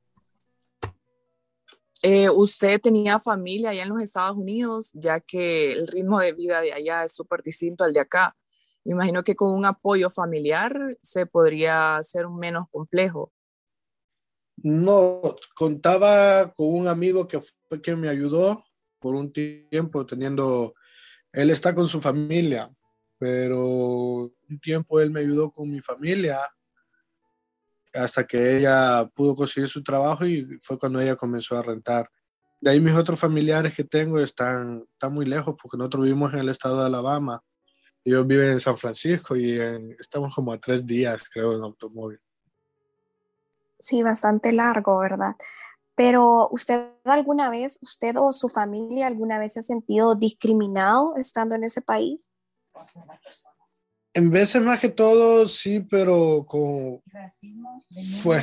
eh, 2.01 2.29
¿Usted 2.29 2.79
tenía 2.79 3.19
familia 3.19 3.71
allá 3.71 3.83
en 3.83 3.89
los 3.89 4.01
Estados 4.01 4.37
Unidos, 4.37 4.89
ya 4.93 5.19
que 5.19 5.73
el 5.73 5.87
ritmo 5.87 6.19
de 6.19 6.31
vida 6.31 6.61
de 6.61 6.71
allá 6.71 7.03
es 7.03 7.11
súper 7.11 7.43
distinto 7.43 7.83
al 7.83 7.91
de 7.91 7.99
acá? 7.99 8.37
Me 8.85 8.93
imagino 8.93 9.23
que 9.23 9.35
con 9.35 9.51
un 9.51 9.65
apoyo 9.65 10.09
familiar 10.09 10.97
se 11.01 11.25
podría 11.25 11.97
hacer 11.97 12.29
menos 12.29 12.67
complejo. 12.71 13.33
No, 14.55 15.21
contaba 15.55 16.53
con 16.53 16.67
un 16.67 16.87
amigo 16.87 17.27
que 17.27 17.41
fue 17.41 17.81
quien 17.81 17.99
me 17.99 18.07
ayudó 18.07 18.63
por 18.99 19.15
un 19.15 19.31
tiempo 19.31 20.05
teniendo 20.05 20.75
él 21.31 21.49
está 21.49 21.73
con 21.75 21.87
su 21.87 22.01
familia, 22.01 22.69
pero 23.17 23.65
un 23.65 24.59
tiempo 24.61 24.99
él 24.99 25.11
me 25.11 25.21
ayudó 25.21 25.51
con 25.51 25.69
mi 25.69 25.81
familia 25.81 26.39
hasta 27.93 28.25
que 28.25 28.57
ella 28.57 29.09
pudo 29.13 29.35
conseguir 29.35 29.67
su 29.67 29.83
trabajo 29.83 30.25
y 30.25 30.59
fue 30.61 30.77
cuando 30.77 30.99
ella 30.99 31.15
comenzó 31.15 31.57
a 31.57 31.63
rentar. 31.63 32.09
De 32.61 32.71
ahí 32.71 32.81
mis 32.81 32.95
otros 32.95 33.19
familiares 33.19 33.73
que 33.73 33.83
tengo 33.83 34.19
están, 34.19 34.85
están 34.91 35.13
muy 35.13 35.25
lejos 35.25 35.55
porque 35.61 35.77
nosotros 35.77 36.03
vivimos 36.03 36.33
en 36.33 36.39
el 36.39 36.49
estado 36.49 36.79
de 36.79 36.87
Alabama. 36.87 37.41
Ellos 38.03 38.27
viven 38.27 38.51
en 38.51 38.59
San 38.59 38.77
Francisco 38.77 39.35
y 39.35 39.59
estamos 39.99 40.33
como 40.33 40.53
a 40.53 40.59
tres 40.59 40.85
días, 40.85 41.23
creo, 41.29 41.55
en 41.55 41.63
automóvil. 41.63 42.19
Sí, 43.77 44.03
bastante 44.03 44.51
largo, 44.51 44.99
¿verdad? 44.99 45.35
Pero 45.99 46.47
usted 46.51 46.93
alguna 47.03 47.49
vez, 47.49 47.77
usted 47.81 48.15
o 48.15 48.31
su 48.31 48.47
familia 48.47 49.05
alguna 49.05 49.37
vez 49.37 49.51
se 49.51 49.59
ha 49.59 49.63
sentido 49.63 50.15
discriminado 50.15 51.17
estando 51.17 51.55
en 51.55 51.65
ese 51.65 51.81
país? 51.81 52.29
En 54.13 54.31
veces 54.31 54.61
más 54.61 54.79
que 54.79 54.87
todo, 54.87 55.45
sí, 55.49 55.81
pero 55.81 56.45
como 56.47 57.03
fue. 58.21 58.41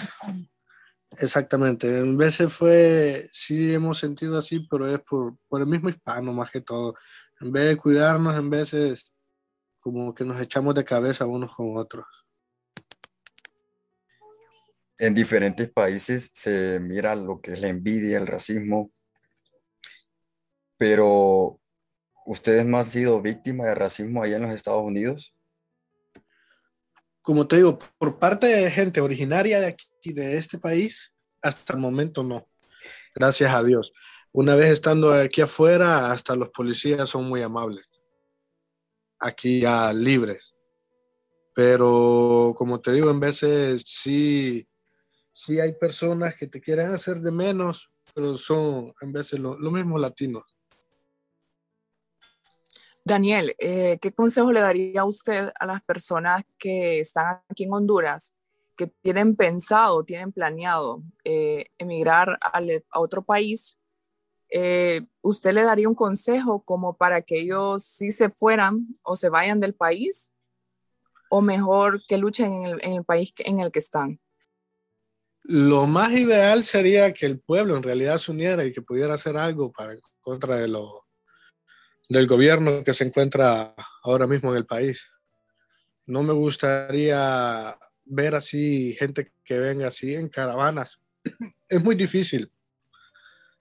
Exactamente, 1.13 1.99
en 1.99 2.19
veces 2.19 2.53
fue, 2.53 3.27
sí 3.33 3.73
hemos 3.73 3.97
sentido 3.97 4.37
así, 4.37 4.61
pero 4.71 4.87
es 4.87 5.01
por, 5.01 5.39
por 5.49 5.63
el 5.63 5.67
mismo 5.67 5.89
hispano 5.89 6.35
más 6.35 6.51
que 6.51 6.61
todo. 6.61 6.95
En 7.41 7.53
vez 7.53 7.69
de 7.69 7.77
cuidarnos, 7.79 8.37
en 8.37 8.51
veces 8.51 9.15
como 9.81 10.15
que 10.15 10.27
nos 10.27 10.39
echamos 10.43 10.75
de 10.75 10.85
cabeza 10.85 11.25
unos 11.25 11.57
con 11.57 11.75
otros 11.79 12.05
en 14.99 15.15
diferentes 15.15 15.71
países 15.71 16.31
se 16.35 16.81
mira 16.81 17.15
lo 17.15 17.41
que 17.41 17.53
es 17.53 17.61
la 17.61 17.69
envidia, 17.69 18.19
el 18.19 18.27
racismo, 18.27 18.91
pero 20.79 21.61
¿ustedes 22.25 22.65
no 22.65 22.79
han 22.79 22.91
sido 22.91 23.21
víctimas 23.21 23.67
de 23.67 23.75
racismo 23.75 24.23
allá 24.23 24.37
en 24.37 24.43
los 24.43 24.55
Estados 24.55 24.83
Unidos? 24.83 25.35
Como 27.23 27.47
te 27.49 27.57
digo, 27.57 27.79
por 27.99 28.19
parte 28.19 28.47
de 28.47 28.71
gente 28.71 29.01
originaria 29.01 29.61
de 29.61 29.67
aquí, 29.67 30.13
de 30.13 30.37
este 30.37 30.59
país, 30.59 31.13
hasta 31.43 31.73
el 31.73 31.81
momento 31.81 32.23
no. 32.23 32.49
Gracias 33.15 33.53
a 33.53 33.65
Dios. 33.65 33.93
Una 34.33 34.55
vez 34.55 34.71
estando 34.71 35.13
aquí 35.13 35.41
afuera, 35.41 36.13
hasta 36.13 36.37
los 36.37 36.51
policías 36.51 37.09
son 37.09 37.29
muy 37.29 37.43
amables. 37.43 37.87
Aquí 39.19 39.61
ya 39.63 39.93
libres. 39.93 40.55
Pero 41.55 42.55
como 42.57 42.81
te 42.81 42.93
digo, 42.93 43.11
en 43.11 43.19
veces 43.19 43.83
sí 43.87 44.69
sí 45.37 45.61
hay 45.61 45.75
personas 45.75 46.35
que 46.35 46.47
te 46.47 46.63
quieren 46.63 46.89
hacer 46.89 47.21
de 47.21 47.31
menos, 47.31 47.93
pero 48.15 48.39
son 48.39 48.95
en 49.03 49.13
veces 49.13 49.39
lo, 49.39 49.59
lo 49.59 49.71
mismo 49.71 49.99
latinos. 49.99 50.45
Daniel, 53.05 53.55
eh, 53.59 53.99
¿qué 54.01 54.13
consejo 54.13 54.51
le 54.51 54.61
daría 54.61 55.03
a 55.03 55.05
usted 55.05 55.51
a 55.61 55.67
las 55.67 55.83
personas 55.83 56.43
que 56.59 57.01
están 57.01 57.43
aquí 57.51 57.65
en 57.65 57.75
Honduras, 57.75 58.35
que 58.77 58.87
tienen 58.87 59.37
pensado, 59.37 60.05
tienen 60.05 60.33
planeado 60.33 61.03
eh, 61.23 61.67
emigrar 61.77 62.39
a, 62.41 62.59
a, 62.91 63.01
otro 63.01 63.23
país? 63.23 63.77
Eh, 64.49 65.03
¿Usted 65.21 65.53
le 65.53 65.65
daría 65.65 65.89
un 65.89 65.95
consejo 65.95 66.63
como 66.65 66.97
para 66.97 67.21
que 67.21 67.41
ellos 67.41 67.85
sí 67.85 68.11
se 68.11 68.31
fueran 68.31 68.89
o 69.03 69.17
se 69.17 69.29
vayan 69.29 69.61
del 69.61 69.75
país? 69.75 70.33
¿O 71.29 71.43
mejor 71.43 72.01
que 72.09 72.17
luchen 72.17 72.65
en 72.81 72.93
el 72.95 73.05
país 73.05 73.35
en 73.39 73.61
el 73.61 73.71
que 73.71 73.81
están? 73.81 74.19
Lo 75.49 75.87
más 75.87 76.11
ideal 76.11 76.65
sería 76.65 77.15
que 77.15 77.25
el 77.25 77.39
pueblo 77.39 77.77
en 77.77 77.85
realidad 77.85 78.19
se 78.19 78.33
uniera 78.33 78.65
y 78.65 78.73
que 78.73 78.83
pudiera 78.83 79.15
hacer 79.15 79.37
algo 79.37 79.71
para 79.71 79.95
contra 80.21 80.57
de 80.57 80.67
lo, 80.67 81.07
del 82.09 82.27
gobierno 82.27 82.83
que 82.83 82.93
se 82.93 83.05
encuentra 83.05 83.73
ahora 84.03 84.27
mismo 84.27 84.51
en 84.51 84.57
el 84.57 84.67
país. 84.67 85.09
No 86.05 86.25
me 86.25 86.33
gustaría 86.33 87.79
ver 88.05 88.35
así 88.35 88.97
gente 88.99 89.33
que 89.45 89.61
venga 89.61 89.87
así 89.87 90.17
en 90.17 90.29
caravanas. 90.29 91.01
Es 91.69 91.83
muy 91.83 91.95
difícil. 91.95 92.51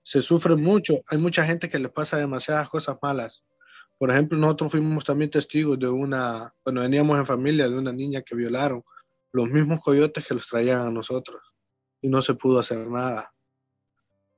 Se 0.01 0.23
sufre 0.23 0.55
mucho. 0.55 0.95
Hay 1.09 1.19
mucha 1.19 1.43
gente 1.43 1.69
que 1.69 1.77
le 1.77 1.89
pasa 1.89 2.17
demasiadas 2.17 2.67
cosas 2.67 2.97
malas. 2.99 3.43
Por 3.99 4.09
ejemplo, 4.09 4.39
nosotros 4.39 4.71
fuimos 4.71 5.05
también 5.05 5.29
testigos 5.29 5.77
de 5.77 5.87
una, 5.87 6.51
cuando 6.63 6.81
veníamos 6.81 7.19
en 7.19 7.27
familia, 7.27 7.69
de 7.69 7.77
una 7.77 7.93
niña 7.93 8.23
que 8.23 8.35
violaron 8.35 8.83
los 9.31 9.49
mismos 9.49 9.81
coyotes 9.83 10.25
que 10.25 10.33
los 10.33 10.47
traían 10.47 10.81
a 10.81 10.89
nosotros 10.89 11.54
y 12.05 12.09
no 12.09 12.21
se 12.21 12.35
pudo 12.35 12.59
hacer 12.59 12.87
nada. 12.87 13.33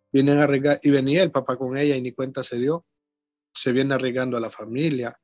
Vienen 0.10 0.40
a 0.40 0.80
y 0.82 0.90
venía 0.90 1.22
el 1.22 1.32
papá 1.32 1.58
con 1.58 1.78
ella 1.78 1.98
y 1.98 2.02
ni 2.02 2.14
cuenta 2.14 2.42
se 2.42 2.56
dio. 2.56 2.86
Se 3.54 3.74
viene 3.74 3.94
arriesgando 3.94 4.38
a 4.38 4.40
la 4.40 4.50
familia. 4.50 5.20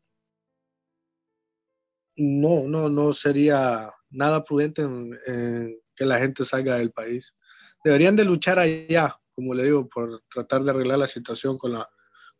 No, 2.17 2.67
no, 2.67 2.89
no 2.89 3.13
sería 3.13 3.89
nada 4.09 4.43
prudente 4.43 4.81
en, 4.81 5.79
que 5.95 6.05
la 6.05 6.19
gente 6.19 6.43
salga 6.43 6.75
del 6.75 6.91
país. 6.91 7.33
Deberían 7.81 8.17
de 8.17 8.25
luchar 8.25 8.59
allá, 8.59 9.17
como 9.33 9.53
le 9.53 9.63
digo, 9.63 9.87
por 9.87 10.21
tratar 10.29 10.63
de 10.63 10.71
arreglar 10.71 10.99
la 10.99 11.07
situación 11.07 11.57
con 11.57 11.71
la, 11.71 11.89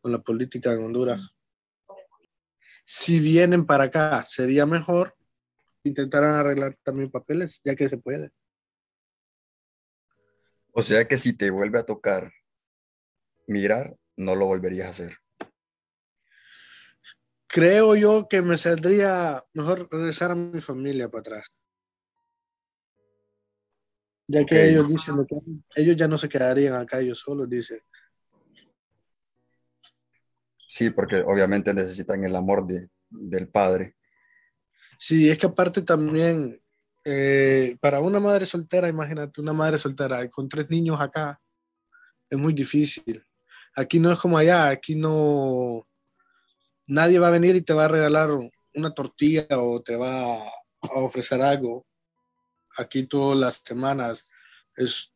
con 0.02 0.12
la 0.12 0.22
política 0.22 0.74
en 0.74 0.84
Honduras. 0.84 1.34
Si 2.84 3.22
vienen 3.22 3.66
para 3.66 3.86
acá, 3.86 4.22
sería 4.24 4.66
mejor 4.66 5.16
intentarán 5.86 6.36
arreglar 6.36 6.78
también 6.84 7.10
papeles, 7.10 7.62
ya 7.64 7.74
que 7.76 7.88
se 7.88 7.98
puede. 7.98 8.32
O 10.74 10.82
sea 10.82 11.08
que 11.08 11.18
si 11.18 11.34
te 11.34 11.52
vuelve 11.52 11.80
a 11.80 11.86
tocar 11.86 12.32
mirar, 13.48 13.96
no 14.18 14.36
lo 14.36 14.48
volverías 14.48 14.88
a 14.88 14.90
hacer. 14.90 15.18
Creo 17.48 17.96
yo 17.96 18.28
que 18.28 18.42
me 18.42 18.58
saldría 18.58 19.44
mejor 19.54 19.88
regresar 19.92 20.32
a 20.32 20.36
mi 20.36 20.60
familia 20.60 21.10
para 21.10 21.20
atrás. 21.20 21.48
Ya 24.28 24.44
que 24.46 24.70
ellos 24.70 24.90
dicen 24.90 25.24
que 25.28 25.36
ellos 25.76 25.96
ya 25.96 26.08
no 26.08 26.18
se 26.18 26.28
quedarían 26.30 26.74
acá 26.74 27.00
ellos 27.00 27.20
solos, 27.20 27.48
dice. 27.48 27.84
Sí, 30.68 30.90
porque 30.90 31.18
obviamente 31.18 31.72
necesitan 31.72 32.24
el 32.24 32.36
amor 32.36 32.66
de, 32.66 32.90
del 33.12 33.48
padre. 33.48 33.96
Sí, 34.98 35.30
es 35.30 35.38
que 35.38 35.46
aparte 35.46 35.84
también, 35.84 36.63
eh, 37.06 37.78
para 37.82 38.00
una 38.00 38.20
madre 38.20 38.46
soltera, 38.46 38.88
imagínate, 38.88 39.42
una 39.42 39.54
madre 39.54 39.78
soltera 39.78 40.30
con 40.30 40.48
tres 40.50 40.70
niños 40.70 41.00
acá, 41.00 41.40
es 42.30 42.38
muy 42.38 42.54
difícil. 42.54 43.24
Aquí 43.76 44.00
no 44.00 44.12
es 44.12 44.20
como 44.20 44.38
allá, 44.38 44.70
aquí 44.70 44.96
no, 44.96 45.88
nadie 46.88 47.20
va 47.20 47.28
a 47.28 47.32
venir 47.32 47.56
y 47.56 47.62
te 47.62 47.74
va 47.74 47.86
a 47.86 47.90
regalar 47.90 48.30
una 48.76 48.94
tortilla 48.94 49.48
o 49.52 49.82
te 49.82 49.96
va 49.96 50.38
a 50.38 51.00
ofrecer 51.00 51.42
algo. 51.42 51.86
Aquí 52.78 53.06
todas 53.06 53.38
las 53.38 53.62
semanas, 53.64 54.28
es, 54.76 55.14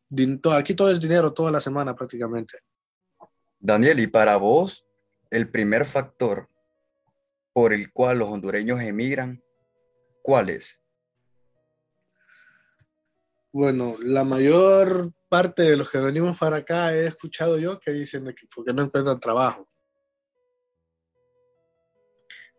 aquí 0.52 0.74
todo 0.74 0.90
es 0.90 1.00
dinero 1.00 1.32
toda 1.32 1.50
la 1.50 1.60
semana 1.60 1.94
prácticamente. 1.94 2.58
Daniel, 3.58 3.98
y 4.00 4.06
para 4.06 4.36
vos, 4.36 4.84
el 5.30 5.50
primer 5.50 5.84
factor 5.84 6.48
por 7.52 7.72
el 7.72 7.92
cual 7.92 8.18
los 8.18 8.28
hondureños 8.28 8.80
emigran 8.80 9.42
¿Cuál 10.28 10.50
es? 10.50 10.77
Bueno, 13.52 13.96
la 14.02 14.24
mayor 14.24 15.12
parte 15.28 15.62
de 15.62 15.76
los 15.76 15.90
que 15.90 15.98
venimos 15.98 16.38
para 16.38 16.58
acá 16.58 16.94
he 16.94 17.06
escuchado 17.06 17.58
yo 17.58 17.78
que 17.80 17.90
dicen 17.92 18.24
que 18.26 18.46
porque 18.54 18.72
no 18.72 18.82
encuentran 18.82 19.18
trabajo. 19.20 19.68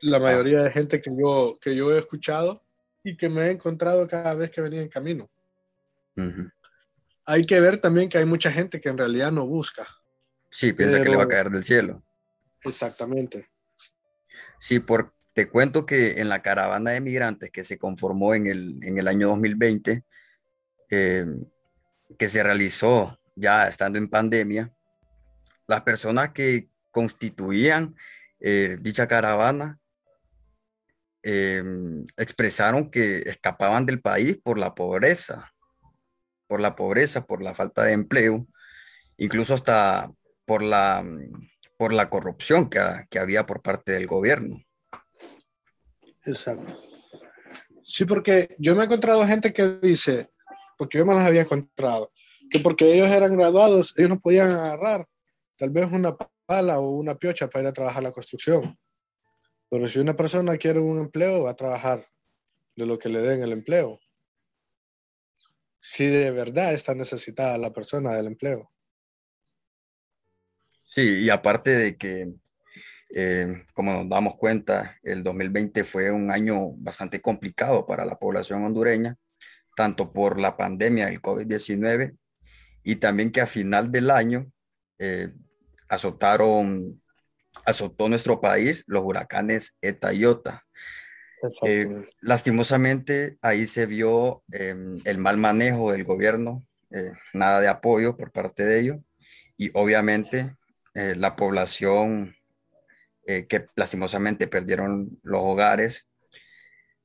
La 0.02 0.18
ah. 0.18 0.22
mayoría 0.22 0.62
de 0.62 0.72
gente 0.72 1.02
que 1.02 1.12
yo, 1.16 1.58
que 1.62 1.76
yo 1.76 1.94
he 1.94 2.00
escuchado 2.00 2.64
y 3.04 3.18
que 3.18 3.30
me 3.30 3.48
he 3.48 3.52
encontrado 3.52 4.08
cada 4.08 4.34
vez 4.34 4.52
que 4.52 4.62
venía 4.62 4.82
en 4.82 4.90
camino. 4.90 5.30
Hay 7.26 7.44
que 7.44 7.60
ver 7.60 7.78
también 7.78 8.10
que 8.10 8.18
hay 8.18 8.26
mucha 8.26 8.52
gente 8.52 8.82
que 8.82 8.90
en 8.90 8.98
realidad 8.98 9.32
no 9.32 9.48
busca. 9.48 9.88
Sí, 10.50 10.74
piensa 10.74 11.02
que 11.02 11.10
le 11.10 11.16
va 11.16 11.24
a 11.24 11.28
caer 11.28 11.50
del 11.50 11.64
cielo. 11.64 12.04
Exactamente. 12.64 13.50
Sí, 14.60 14.80
por, 14.80 15.14
te 15.34 15.48
cuento 15.48 15.86
que 15.86 16.20
en 16.20 16.28
la 16.28 16.42
caravana 16.42 16.92
de 16.92 17.02
migrantes 17.02 17.52
que 17.52 17.64
se 17.64 17.78
conformó 17.78 18.34
en 18.34 18.48
el, 18.48 19.08
año 19.08 19.30
2020, 19.30 20.04
eh, 20.90 21.26
que 22.18 22.28
se 22.28 22.44
realizó 22.44 23.20
ya 23.36 23.68
estando 23.68 23.98
en 23.98 24.10
pandemia, 24.10 24.74
las 25.68 25.82
personas 25.82 26.32
que 26.32 26.70
constituían 26.92 27.96
eh, 28.40 28.78
dicha 28.82 29.08
caravana 29.08 29.80
eh, 31.22 31.64
expresaron 32.18 32.90
que 32.90 33.20
escapaban 33.20 33.86
del 33.86 34.02
país 34.02 34.38
por 34.42 34.58
la 34.58 34.74
pobreza, 34.74 35.54
por 36.48 36.62
la 36.62 36.76
pobreza, 36.76 37.26
por 37.26 37.44
la 37.44 37.54
falta 37.54 37.84
de 37.84 37.94
empleo, 37.94 38.48
incluso 39.18 39.54
hasta 39.54 40.12
por 40.46 40.64
la, 40.64 41.06
por 41.78 41.94
la 41.94 42.10
corrupción 42.10 42.70
que, 42.70 42.80
que 43.10 43.20
había 43.20 43.46
por 43.46 43.62
parte 43.62 43.92
del 43.92 44.08
gobierno. 44.08 44.64
Exacto. 46.26 46.66
Sí, 47.84 48.06
porque 48.06 48.56
yo 48.60 48.76
me 48.76 48.82
he 48.82 48.86
encontrado 48.86 49.26
gente 49.26 49.52
que 49.52 49.80
dice, 49.82 50.30
porque 50.80 50.98
yo 50.98 51.06
me 51.06 51.14
las 51.14 51.28
había 51.28 51.42
encontrado, 51.42 52.10
que 52.50 52.62
porque 52.62 52.94
ellos 52.94 53.10
eran 53.10 53.36
graduados, 53.36 53.94
ellos 53.98 54.12
no 54.12 54.20
podían 54.20 54.50
agarrar 54.50 55.06
tal 55.58 55.72
vez 55.72 55.92
una 55.92 56.16
pala 56.46 56.80
o 56.80 56.92
una 56.92 57.16
piocha 57.16 57.50
para 57.50 57.64
ir 57.64 57.68
a 57.68 57.74
trabajar 57.74 58.02
la 58.02 58.12
construcción. 58.12 58.80
Pero 59.70 59.90
si 59.90 60.00
una 60.00 60.16
persona 60.16 60.56
quiere 60.56 60.80
un 60.80 60.98
empleo, 60.98 61.44
va 61.44 61.52
a 61.52 61.56
trabajar 61.56 62.08
de 62.78 62.86
lo 62.86 62.98
que 62.98 63.10
le 63.10 63.20
den 63.20 63.44
el 63.44 63.52
empleo. 63.52 64.00
Si 65.80 66.06
de 66.06 66.32
verdad 66.32 66.74
está 66.74 66.96
necesitada 66.96 67.58
la 67.58 67.74
persona 67.74 68.14
del 68.14 68.28
empleo. 68.28 68.72
Sí, 70.86 71.02
y 71.02 71.30
aparte 71.30 71.72
de 71.72 71.98
que 71.98 72.34
eh, 73.10 73.66
como 73.74 73.92
nos 73.92 74.10
damos 74.10 74.38
cuenta, 74.38 74.98
el 75.04 75.24
2020 75.24 75.84
fue 75.84 76.10
un 76.10 76.32
año 76.32 76.72
bastante 76.78 77.22
complicado 77.22 77.86
para 77.86 78.06
la 78.06 78.18
población 78.18 78.64
hondureña, 78.64 79.18
tanto 79.80 80.12
por 80.12 80.38
la 80.38 80.58
pandemia 80.58 81.06
del 81.06 81.22
COVID-19 81.22 82.18
y 82.84 82.98
también 82.98 83.32
que 83.32 83.40
a 83.40 83.48
final 83.48 83.94
del 83.94 84.12
año 84.12 84.52
eh, 84.98 85.32
azotaron, 85.88 87.02
azotó 87.64 88.10
nuestro 88.10 88.42
país 88.42 88.84
los 88.88 89.06
huracanes 89.06 89.78
ETA 89.82 90.12
y 90.12 90.26
OTA. 90.26 90.66
Eh, 91.64 91.88
lastimosamente 92.20 93.38
ahí 93.42 93.68
se 93.68 93.86
vio 93.86 94.44
em, 94.52 95.00
el 95.06 95.18
mal 95.18 95.38
manejo 95.38 95.94
del 95.94 96.04
gobierno, 96.04 96.68
nada 97.34 97.62
de 97.62 97.70
apoyo 97.70 98.18
por 98.18 98.34
parte 98.34 98.66
de 98.66 98.80
ellos 98.82 98.98
y 99.56 99.72
obviamente 99.74 100.56
la 100.94 101.38
población 101.38 102.36
eh, 103.26 103.48
que 103.48 103.68
lastimosamente 103.78 104.48
perdieron 104.48 105.20
los 105.24 105.40
hogares, 105.42 106.06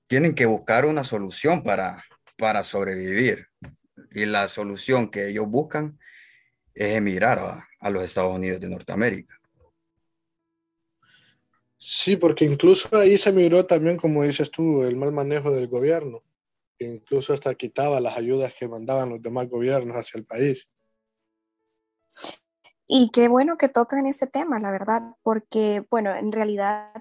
tienen 0.06 0.34
que 0.34 0.46
buscar 0.46 0.86
una 0.86 1.04
solución 1.04 1.62
para, 1.62 2.02
para 2.36 2.62
sobrevivir. 2.62 3.48
Y 4.12 4.26
la 4.26 4.48
solución 4.48 5.10
que 5.10 5.28
ellos 5.28 5.48
buscan 5.48 5.98
es 6.74 6.92
emigrar 6.92 7.38
a, 7.38 7.68
a 7.78 7.90
los 7.90 8.04
Estados 8.04 8.34
Unidos 8.34 8.60
de 8.60 8.68
Norteamérica. 8.68 9.38
Sí, 11.76 12.16
porque 12.16 12.46
incluso 12.46 12.88
ahí 12.96 13.18
se 13.18 13.32
miró 13.32 13.66
también, 13.66 13.98
como 13.98 14.22
dices 14.22 14.50
tú, 14.50 14.84
el 14.84 14.96
mal 14.96 15.12
manejo 15.12 15.50
del 15.50 15.68
gobierno, 15.68 16.22
que 16.78 16.86
incluso 16.86 17.34
hasta 17.34 17.54
quitaba 17.54 18.00
las 18.00 18.16
ayudas 18.16 18.54
que 18.58 18.66
mandaban 18.66 19.10
los 19.10 19.20
demás 19.20 19.48
gobiernos 19.48 19.94
hacia 19.94 20.18
el 20.18 20.24
país. 20.24 20.70
Y 22.86 23.10
qué 23.10 23.28
bueno 23.28 23.56
que 23.58 23.68
tocan 23.68 24.06
ese 24.06 24.26
tema, 24.26 24.58
la 24.58 24.70
verdad, 24.70 25.02
porque, 25.22 25.84
bueno, 25.90 26.14
en 26.14 26.32
realidad 26.32 26.92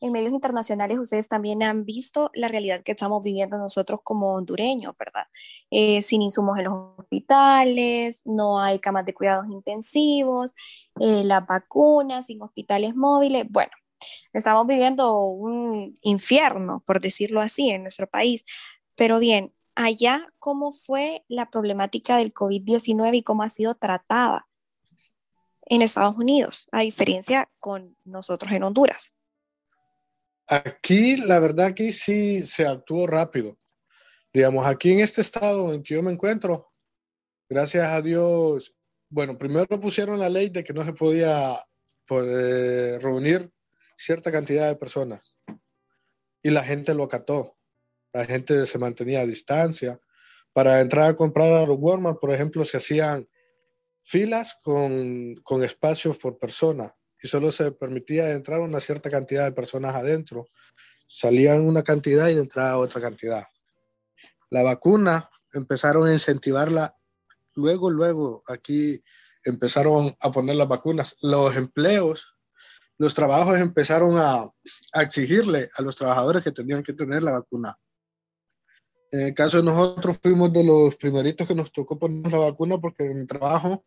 en 0.00 0.12
medios 0.12 0.32
internacionales 0.32 0.98
ustedes 0.98 1.28
también 1.28 1.62
han 1.62 1.84
visto 1.84 2.30
la 2.34 2.48
realidad 2.48 2.82
que 2.82 2.92
estamos 2.92 3.22
viviendo 3.22 3.58
nosotros 3.58 4.00
como 4.02 4.34
hondureños, 4.34 4.94
¿verdad? 4.98 5.24
Eh, 5.70 6.02
sin 6.02 6.22
insumos 6.22 6.58
en 6.58 6.64
los 6.64 6.98
hospitales, 6.98 8.22
no 8.24 8.60
hay 8.60 8.78
camas 8.78 9.04
de 9.04 9.14
cuidados 9.14 9.46
intensivos, 9.48 10.52
eh, 11.00 11.22
las 11.24 11.46
vacunas, 11.46 12.26
sin 12.26 12.42
hospitales 12.42 12.94
móviles. 12.94 13.46
Bueno, 13.50 13.72
estamos 14.32 14.66
viviendo 14.66 15.24
un 15.24 15.98
infierno, 16.02 16.82
por 16.86 17.00
decirlo 17.00 17.40
así, 17.40 17.70
en 17.70 17.82
nuestro 17.82 18.08
país. 18.08 18.44
Pero 18.96 19.18
bien, 19.18 19.52
allá, 19.74 20.32
¿cómo 20.38 20.72
fue 20.72 21.24
la 21.28 21.50
problemática 21.50 22.16
del 22.16 22.32
COVID-19 22.32 23.16
y 23.16 23.22
cómo 23.22 23.42
ha 23.42 23.48
sido 23.48 23.74
tratada? 23.74 24.46
en 25.70 25.82
Estados 25.82 26.16
Unidos, 26.16 26.68
a 26.72 26.80
diferencia 26.80 27.48
con 27.60 27.96
nosotros 28.04 28.52
en 28.52 28.64
Honduras. 28.64 29.12
Aquí, 30.52 31.16
la 31.16 31.38
verdad, 31.38 31.66
aquí 31.66 31.92
sí 31.92 32.40
se 32.44 32.66
actuó 32.66 33.06
rápido. 33.06 33.56
Digamos, 34.32 34.66
aquí 34.66 34.90
en 34.90 34.98
este 34.98 35.20
estado 35.20 35.72
en 35.72 35.84
que 35.84 35.94
yo 35.94 36.02
me 36.02 36.10
encuentro, 36.10 36.72
gracias 37.48 37.86
a 37.86 38.02
Dios, 38.02 38.74
bueno, 39.08 39.38
primero 39.38 39.78
pusieron 39.78 40.18
la 40.18 40.28
ley 40.28 40.48
de 40.48 40.64
que 40.64 40.72
no 40.72 40.84
se 40.84 40.92
podía 40.92 41.56
pues, 42.04 43.00
reunir 43.00 43.48
cierta 43.96 44.32
cantidad 44.32 44.66
de 44.66 44.74
personas 44.74 45.36
y 46.42 46.50
la 46.50 46.64
gente 46.64 46.94
lo 46.94 47.04
acató. 47.04 47.56
La 48.12 48.24
gente 48.24 48.66
se 48.66 48.78
mantenía 48.78 49.20
a 49.20 49.26
distancia. 49.26 50.00
Para 50.52 50.80
entrar 50.80 51.10
a 51.10 51.16
comprar 51.16 51.54
a 51.54 51.62
Walmart, 51.62 52.18
por 52.18 52.32
ejemplo, 52.32 52.64
se 52.64 52.78
hacían 52.78 53.28
filas 54.02 54.58
con, 54.64 55.36
con 55.44 55.62
espacios 55.62 56.18
por 56.18 56.40
persona 56.40 56.92
y 57.22 57.28
solo 57.28 57.52
se 57.52 57.72
permitía 57.72 58.30
entrar 58.32 58.60
una 58.60 58.80
cierta 58.80 59.10
cantidad 59.10 59.44
de 59.44 59.52
personas 59.52 59.94
adentro. 59.94 60.48
Salían 61.06 61.66
una 61.66 61.82
cantidad 61.82 62.28
y 62.28 62.38
entraba 62.38 62.78
otra 62.78 63.00
cantidad. 63.00 63.44
La 64.50 64.62
vacuna 64.62 65.30
empezaron 65.52 66.08
a 66.08 66.12
incentivarla. 66.12 66.96
Luego, 67.54 67.90
luego, 67.90 68.42
aquí 68.46 69.02
empezaron 69.44 70.16
a 70.20 70.32
poner 70.32 70.56
las 70.56 70.68
vacunas. 70.68 71.16
Los 71.22 71.56
empleos, 71.56 72.36
los 72.98 73.14
trabajos 73.14 73.58
empezaron 73.58 74.18
a, 74.18 74.50
exigirle 75.00 75.70
a 75.76 75.82
los 75.82 75.96
trabajadores 75.96 76.44
que 76.44 76.52
tenían 76.52 76.82
que 76.82 76.92
tener 76.92 77.22
la 77.22 77.32
vacuna. 77.32 77.78
En 79.12 79.20
el 79.26 79.34
caso 79.34 79.58
de 79.58 79.64
nosotros 79.64 80.18
fuimos 80.22 80.52
de 80.52 80.62
los 80.62 80.94
primeritos 80.96 81.46
que 81.48 81.54
nos 81.54 81.72
tocó 81.72 81.98
poner 81.98 82.30
la 82.30 82.38
vacuna 82.38 82.78
porque 82.78 83.04
en 83.04 83.20
el 83.20 83.26
trabajo 83.26 83.84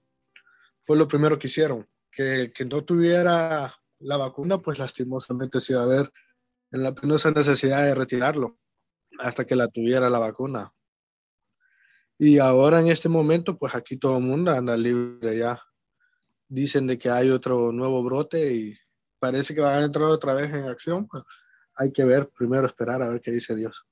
fue 0.82 0.98
lo 0.98 1.08
primero 1.08 1.40
que 1.40 1.48
hicieron. 1.48 1.88
Que, 2.16 2.52
que 2.54 2.66
no 2.66 2.84
tuviera 2.84 3.74
la 4.00 4.18
vacuna, 4.18 4.60
pues 4.60 4.80
lastimosamente 4.80 5.60
se 5.60 5.74
iba 5.74 5.84
a 5.84 5.88
ver 5.88 6.12
en 6.72 6.84
la 6.84 6.94
penosa 6.94 7.32
necesidad 7.32 7.84
de 7.84 7.96
retirarlo 7.96 8.60
hasta 9.20 9.46
que 9.46 9.56
la 9.56 9.68
tuviera 9.68 10.10
la 10.10 10.20
vacuna. 10.20 10.74
Y 12.18 12.40
ahora 12.40 12.80
en 12.80 12.88
este 12.88 13.10
momento, 13.10 13.58
pues 13.58 13.76
aquí 13.76 13.98
todo 13.98 14.18
el 14.18 14.24
mundo 14.24 14.52
anda 14.52 14.78
libre 14.78 15.38
ya. 15.38 15.62
Dicen 16.48 16.88
de 16.88 16.98
que 16.98 17.10
hay 17.10 17.30
otro 17.30 17.72
nuevo 17.72 18.04
brote 18.04 18.54
y 18.54 18.78
parece 19.20 19.56
que 19.56 19.62
van 19.62 19.80
a 19.80 19.86
entrar 19.86 20.06
otra 20.06 20.34
vez 20.34 20.54
en 20.54 20.66
acción. 20.66 21.08
Pues 21.08 21.24
hay 21.76 21.92
que 21.92 22.06
ver, 22.06 22.30
primero 22.30 22.68
esperar 22.68 23.02
a 23.02 23.10
ver 23.10 23.22
qué 23.22 23.32
dice 23.32 23.56
Dios. 23.56 23.86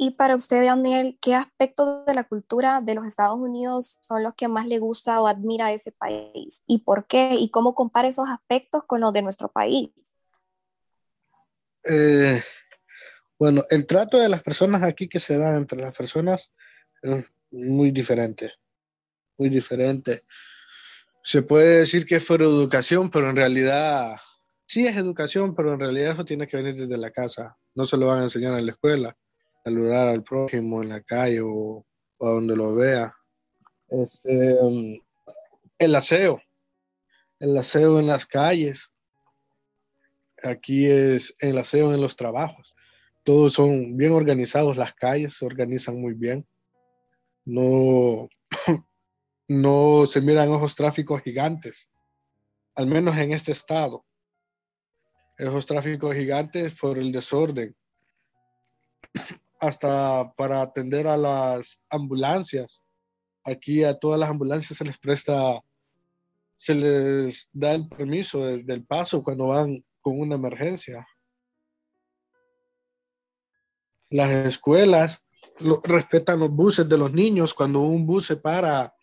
Y 0.00 0.12
para 0.12 0.36
usted, 0.36 0.64
Daniel, 0.64 1.18
¿qué 1.20 1.34
aspectos 1.34 2.06
de 2.06 2.14
la 2.14 2.22
cultura 2.22 2.80
de 2.80 2.94
los 2.94 3.04
Estados 3.04 3.36
Unidos 3.36 3.98
son 4.00 4.22
los 4.22 4.32
que 4.36 4.46
más 4.46 4.68
le 4.68 4.78
gusta 4.78 5.20
o 5.20 5.26
admira 5.26 5.66
a 5.66 5.72
ese 5.72 5.90
país? 5.90 6.62
¿Y 6.68 6.78
por 6.84 7.08
qué? 7.08 7.34
¿Y 7.34 7.50
cómo 7.50 7.74
compara 7.74 8.06
esos 8.06 8.28
aspectos 8.28 8.84
con 8.86 9.00
los 9.00 9.12
de 9.12 9.22
nuestro 9.22 9.50
país? 9.50 9.90
Eh, 11.82 12.40
bueno, 13.40 13.64
el 13.70 13.88
trato 13.88 14.20
de 14.20 14.28
las 14.28 14.40
personas 14.40 14.84
aquí 14.84 15.08
que 15.08 15.18
se 15.18 15.36
da 15.36 15.56
entre 15.56 15.80
las 15.80 15.92
personas 15.96 16.52
es 17.02 17.24
muy 17.50 17.90
diferente, 17.90 18.52
muy 19.36 19.48
diferente. 19.48 20.22
Se 21.24 21.42
puede 21.42 21.78
decir 21.78 22.06
que 22.06 22.16
es 22.16 22.24
por 22.24 22.40
educación, 22.40 23.10
pero 23.10 23.30
en 23.30 23.36
realidad 23.36 24.16
sí 24.64 24.86
es 24.86 24.96
educación, 24.96 25.56
pero 25.56 25.72
en 25.72 25.80
realidad 25.80 26.12
eso 26.12 26.24
tiene 26.24 26.46
que 26.46 26.56
venir 26.56 26.76
desde 26.76 26.98
la 26.98 27.10
casa. 27.10 27.58
No 27.74 27.84
se 27.84 27.96
lo 27.96 28.06
van 28.06 28.20
a 28.20 28.22
enseñar 28.22 28.56
en 28.56 28.64
la 28.64 28.72
escuela 28.72 29.16
saludar 29.68 30.08
al 30.08 30.24
prójimo 30.24 30.82
en 30.82 30.88
la 30.88 31.02
calle 31.02 31.40
o, 31.42 31.84
donde 32.18 32.56
lo 32.56 32.74
vea. 32.74 33.14
Este, 33.88 34.54
um, 34.54 34.98
el 35.78 35.94
aseo, 35.94 36.40
el 37.38 37.56
aseo 37.56 38.00
en 38.00 38.06
las 38.06 38.24
calles. 38.24 38.90
Aquí 40.42 40.86
es 40.86 41.34
el 41.40 41.58
aseo 41.58 41.92
en 41.92 42.00
los 42.00 42.16
trabajos. 42.16 42.74
Todos 43.24 43.52
son 43.52 43.96
bien 43.96 44.12
organizados, 44.12 44.76
las 44.76 44.94
calles 44.94 45.34
se 45.34 45.44
organizan 45.44 46.00
muy 46.00 46.14
bien. 46.14 46.48
No, 47.44 48.28
no 49.48 50.06
se 50.06 50.22
miran 50.22 50.48
ojos 50.48 50.74
tráficos 50.74 51.20
gigantes, 51.20 51.90
al 52.74 52.86
menos 52.86 53.18
en 53.18 53.32
este 53.32 53.52
estado. 53.52 54.06
Esos 55.36 55.66
tráficos 55.66 56.14
gigantes 56.14 56.74
por 56.74 56.98
el 56.98 57.12
desorden 57.12 57.76
hasta 59.58 60.32
para 60.36 60.62
atender 60.62 61.06
a 61.06 61.16
las 61.16 61.82
ambulancias. 61.90 62.82
Aquí 63.44 63.84
a 63.84 63.98
todas 63.98 64.18
las 64.20 64.30
ambulancias 64.30 64.78
se 64.78 64.84
les 64.84 64.98
presta, 64.98 65.60
se 66.56 66.74
les 66.74 67.48
da 67.52 67.74
el 67.74 67.88
permiso 67.88 68.44
del, 68.44 68.84
paso 68.84 69.22
cuando 69.22 69.48
van 69.48 69.84
con 70.00 70.20
una 70.20 70.34
emergencia. 70.34 71.06
Las 74.10 74.30
escuelas 74.30 75.26
respetan 75.84 76.40
los 76.40 76.50
buses 76.50 76.88
de 76.88 76.98
los 76.98 77.12
niños. 77.12 77.54
Cuando 77.54 77.80
un 77.80 78.06
bus 78.06 78.26
se 78.26 78.36
para 78.36 78.94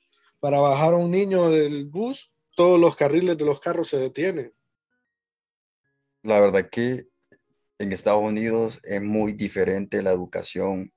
para 0.45 0.59
bajar 0.59 0.93
a 0.93 0.97
un 0.97 1.09
niño 1.09 1.49
del 1.49 1.85
bus, 1.85 2.31
todos 2.55 2.79
los 2.79 2.95
carriles 2.95 3.35
de 3.35 3.45
los 3.45 3.59
carros 3.59 3.87
se 3.87 3.97
detienen. 3.97 4.53
La 6.21 6.39
verdad 6.39 6.69
que 6.69 7.07
en 7.79 7.91
Estados 7.91 8.23
Unidos 8.23 8.79
es 8.83 9.01
muy 9.01 9.33
diferente 9.33 10.01
la 10.01 10.11
educación 10.11 10.93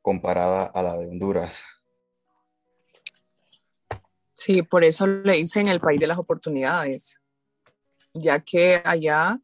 comparada 0.00 0.64
a 0.66 0.82
la 0.82 0.96
de 0.96 1.06
Honduras. 1.06 1.62
Sí, 4.34 4.62
por 4.62 4.84
eso 4.84 5.06
le 5.06 5.36
dicen 5.36 5.66
el 5.66 5.80
país 5.80 5.98
de 5.98 6.06
las 6.06 6.18
oportunidades, 6.18 7.18
ya 8.12 8.40
que 8.40 8.80
allá 8.84 9.40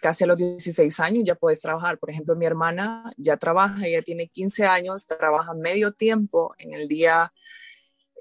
casi 0.00 0.24
a 0.24 0.26
los 0.26 0.36
16 0.36 0.98
años 1.00 1.24
ya 1.24 1.34
puedes 1.34 1.60
trabajar. 1.60 1.98
Por 1.98 2.10
ejemplo, 2.10 2.34
mi 2.34 2.44
hermana 2.44 3.12
ya 3.16 3.36
trabaja, 3.36 3.86
ella 3.86 4.02
tiene 4.02 4.28
15 4.28 4.64
años, 4.66 5.06
trabaja 5.06 5.54
medio 5.54 5.92
tiempo 5.92 6.54
en 6.58 6.74
el 6.74 6.88
día 6.88 7.32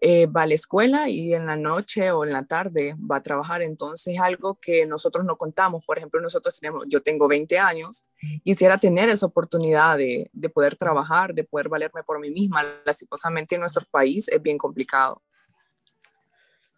eh, 0.08 0.28
va 0.28 0.44
a 0.44 0.46
la 0.46 0.54
escuela 0.54 1.10
y 1.10 1.34
en 1.34 1.48
la 1.48 1.56
noche 1.56 2.12
o 2.12 2.24
en 2.24 2.32
la 2.32 2.46
tarde 2.46 2.96
va 3.12 3.16
a 3.16 3.24
trabajar. 3.24 3.64
Entonces, 3.64 4.20
algo 4.20 4.60
que 4.62 4.86
nosotros 4.86 5.26
no 5.26 5.36
contamos. 5.36 5.84
Por 5.84 5.98
ejemplo, 5.98 6.22
nosotros 6.22 6.60
tenemos, 6.60 6.86
yo 6.88 7.02
tengo 7.02 7.28
20 7.28 7.58
años, 7.58 8.06
quisiera 8.44 8.80
tener 8.80 9.10
esa 9.10 9.26
oportunidad 9.26 9.98
de, 9.98 10.30
de 10.32 10.50
poder 10.50 10.76
trabajar, 10.76 11.34
de 11.34 11.44
poder 11.44 11.70
valerme 11.70 12.04
por 12.04 12.20
mí 12.20 12.30
misma. 12.30 12.62
Lastimosamente 12.86 13.56
en 13.56 13.62
nuestro 13.62 13.84
país 13.90 14.28
es 14.28 14.40
bien 14.40 14.60
complicado. 14.60 15.24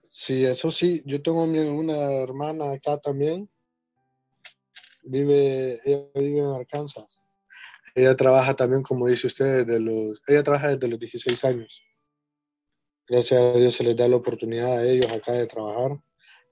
Sí, 0.08 0.46
eso 0.46 0.72
sí. 0.72 1.04
Yo 1.06 1.22
tengo 1.22 1.44
una 1.44 2.14
hermana 2.14 2.72
acá 2.72 2.98
también. 2.98 3.50
Vive, 5.04 5.82
ella 5.84 6.06
vive 6.16 6.40
en 6.40 6.56
Arkansas. 6.56 7.20
Ella 7.94 8.16
trabaja 8.16 8.54
también, 8.54 8.84
como 8.84 9.06
dice 9.06 9.28
usted, 9.28 9.68
de 9.68 9.82
los, 9.82 10.22
ella 10.28 10.44
trabaja 10.44 10.70
desde 10.70 10.88
los 10.88 10.98
16 10.98 11.44
años 11.44 11.84
gracias 13.08 13.40
a 13.40 13.54
Dios 13.54 13.76
se 13.76 13.84
les 13.84 13.96
da 13.96 14.08
la 14.08 14.18
oportunidad 14.18 14.78
a 14.78 14.86
ellos 14.86 15.12
acá 15.12 15.34
de 15.34 15.48
trabajar. 15.48 16.00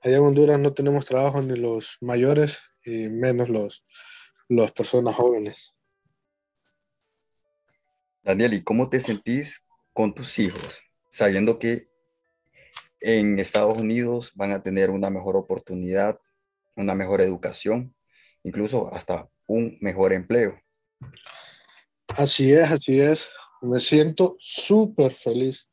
Allá 0.02 0.18
en 0.18 0.24
Honduras 0.24 0.60
no 0.60 0.74
tenemos 0.74 1.06
trabajo 1.06 1.42
ni 1.42 1.56
los 1.56 1.98
mayores 2.02 2.62
y 2.84 3.10
menos 3.10 3.50
los, 3.50 3.86
las 4.48 4.72
personas 4.72 5.16
jóvenes. 5.16 5.76
Daniel, 8.24 8.54
¿y 8.54 8.64
cómo 8.64 8.90
te 8.90 9.00
sentís 9.00 9.66
con 9.94 10.14
tus 10.14 10.40
hijos, 10.40 10.82
sabiendo 11.10 11.60
que 11.60 11.90
en 13.00 13.40
Estados 13.40 13.78
Unidos 13.78 14.32
van 14.36 14.52
a 14.52 14.64
tener 14.64 14.90
una 14.90 15.10
mejor 15.10 15.36
oportunidad, 15.36 16.20
una 16.76 16.96
mejor 16.96 17.22
educación, 17.22 17.96
incluso 18.44 18.94
hasta 18.94 19.30
un 19.48 19.78
mejor 19.82 20.14
empleo? 20.14 20.60
Así 22.18 22.52
es, 22.52 22.72
así 22.72 23.00
es. 23.00 23.32
Me 23.62 23.80
siento 23.80 24.36
súper 24.40 25.12
feliz 25.12 25.70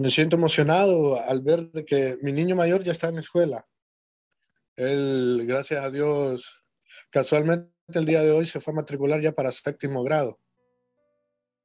me 0.00 0.08
siento 0.08 0.36
emocionado 0.36 1.22
al 1.22 1.42
ver 1.42 1.70
que 1.86 2.16
mi 2.22 2.32
niño 2.32 2.56
mayor 2.56 2.82
ya 2.82 2.92
está 2.92 3.08
en 3.08 3.16
la 3.16 3.20
escuela. 3.20 3.66
Él, 4.74 5.44
gracias 5.46 5.84
a 5.84 5.90
Dios, 5.90 6.64
casualmente 7.10 7.70
el 7.92 8.06
día 8.06 8.22
de 8.22 8.30
hoy 8.30 8.46
se 8.46 8.60
fue 8.60 8.72
a 8.72 8.76
matricular 8.76 9.20
ya 9.20 9.32
para 9.32 9.52
séptimo 9.52 10.02
grado. 10.02 10.40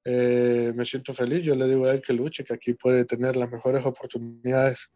Eh, 0.03 0.73
me 0.75 0.83
siento 0.83 1.13
feliz, 1.13 1.45
yo 1.45 1.55
le 1.55 1.65
digo 1.65 1.85
a 1.85 1.91
él 1.91 2.01
que 2.01 2.11
luche, 2.11 2.43
que 2.43 2.53
aquí 2.53 2.73
puede 2.73 3.05
tener 3.05 3.37
las 3.37 3.49
mejores 3.49 3.85
oportunidades 3.85 4.91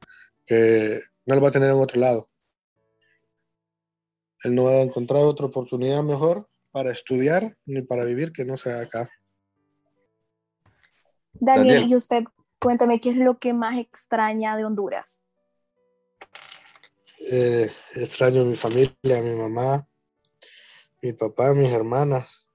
que 0.45 0.99
no 1.25 1.34
él 1.34 1.41
va 1.41 1.47
a 1.47 1.52
tener 1.52 1.69
en 1.69 1.78
otro 1.78 2.02
lado. 2.02 2.30
Él 4.43 4.54
no 4.54 4.65
va 4.65 4.71
a 4.71 4.82
encontrar 4.82 5.23
otra 5.23 5.45
oportunidad 5.45 6.04
mejor 6.04 6.49
para 6.71 6.91
estudiar 6.91 7.58
ni 7.65 7.84
para 7.84 8.04
vivir 8.04 8.34
que 8.34 8.43
no 8.43 8.58
sea 8.58 8.82
acá. 8.82 9.10
Daniel, 11.32 11.86
¿y 11.88 11.95
usted 11.95 12.25
Cuéntame 12.60 13.00
qué 13.00 13.12
es 13.12 13.17
lo 13.17 13.39
que 13.39 13.54
más 13.54 13.78
extraña 13.78 14.58
de 14.58 14.65
Honduras. 14.65 15.24
Eh, 17.32 17.72
extraño 17.95 18.41
a 18.41 18.45
mi 18.45 18.56
familia, 18.56 19.19
a 19.19 19.22
mi 19.22 19.36
mamá, 19.36 19.88
mi 21.02 21.13
papá, 21.13 21.54
mis 21.54 21.72
hermanas. 21.72 22.45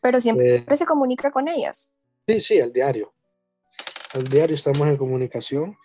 Pero 0.00 0.20
siempre 0.20 0.64
eh, 0.68 0.76
se 0.76 0.86
comunica 0.86 1.30
con 1.30 1.48
ellas. 1.48 1.96
Sí, 2.28 2.40
sí, 2.40 2.60
al 2.60 2.72
diario. 2.72 3.12
Al 4.14 4.28
diario 4.28 4.54
estamos 4.54 4.86
en 4.88 4.96
comunicación. 4.96 5.76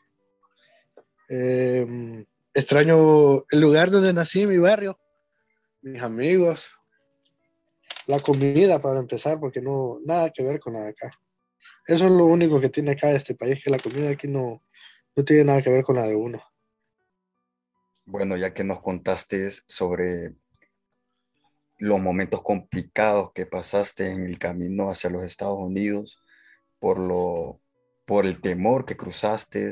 Eh, 1.29 2.25
extraño 2.53 3.43
el 3.49 3.61
lugar 3.61 3.89
donde 3.89 4.13
nací, 4.13 4.45
mi 4.45 4.57
barrio, 4.57 4.99
mis 5.81 6.01
amigos, 6.01 6.71
la 8.07 8.19
comida 8.19 8.81
para 8.81 8.99
empezar, 8.99 9.39
porque 9.39 9.61
no, 9.61 9.99
nada 10.03 10.29
que 10.29 10.43
ver 10.43 10.59
con 10.59 10.73
la 10.73 10.81
de 10.81 10.89
acá. 10.89 11.11
Eso 11.87 12.05
es 12.05 12.11
lo 12.11 12.25
único 12.25 12.59
que 12.59 12.69
tiene 12.69 12.91
acá 12.91 13.11
este 13.11 13.35
país, 13.35 13.63
que 13.63 13.71
la 13.71 13.79
comida 13.79 14.11
aquí 14.11 14.27
no, 14.27 14.63
no 15.15 15.25
tiene 15.25 15.45
nada 15.45 15.61
que 15.61 15.69
ver 15.69 15.83
con 15.83 15.95
la 15.95 16.07
de 16.07 16.15
uno. 16.15 16.41
Bueno, 18.05 18.37
ya 18.37 18.53
que 18.53 18.63
nos 18.63 18.81
contaste 18.81 19.49
sobre 19.67 20.35
los 21.77 21.99
momentos 21.99 22.43
complicados 22.43 23.31
que 23.33 23.45
pasaste 23.45 24.11
en 24.11 24.25
el 24.25 24.37
camino 24.37 24.91
hacia 24.91 25.09
los 25.09 25.23
Estados 25.23 25.59
Unidos, 25.59 26.19
por, 26.79 26.99
lo, 26.99 27.59
por 28.05 28.25
el 28.25 28.39
temor 28.39 28.85
que 28.85 28.97
cruzaste, 28.97 29.71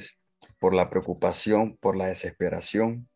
por 0.60 0.74
la 0.74 0.90
preocupación, 0.90 1.78
por 1.78 1.96
la 1.96 2.08
desesperación. 2.08 3.08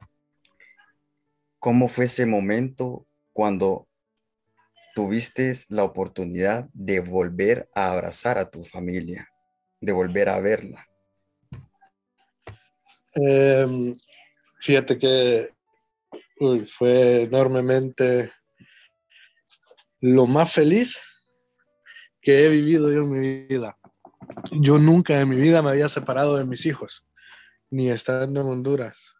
¿Cómo 1.59 1.87
fue 1.87 2.05
ese 2.05 2.25
momento 2.25 3.07
cuando 3.31 3.87
tuviste 4.93 5.53
la 5.69 5.83
oportunidad 5.83 6.69
de 6.73 6.99
volver 6.99 7.69
a 7.73 7.91
abrazar 7.91 8.37
a 8.37 8.49
tu 8.49 8.63
familia, 8.63 9.29
de 9.81 9.91
volver 9.91 10.29
a 10.29 10.39
verla? 10.39 10.87
Em, 13.15 13.93
fíjate 14.61 14.97
que 14.97 15.53
fue 16.67 17.23
enormemente 17.23 18.31
lo 20.01 20.27
más 20.27 20.51
feliz 20.51 21.01
que 22.21 22.45
he 22.45 22.49
vivido 22.49 22.91
yo 22.91 23.03
en 23.03 23.11
mi 23.11 23.45
vida. 23.45 23.77
Yo 24.51 24.79
nunca 24.79 25.19
en 25.19 25.29
mi 25.29 25.35
vida 25.35 25.61
me 25.61 25.69
había 25.69 25.89
separado 25.89 26.37
de 26.37 26.45
mis 26.45 26.65
hijos, 26.65 27.05
ni 27.69 27.89
estando 27.89 28.41
en 28.41 28.47
Honduras. 28.47 29.15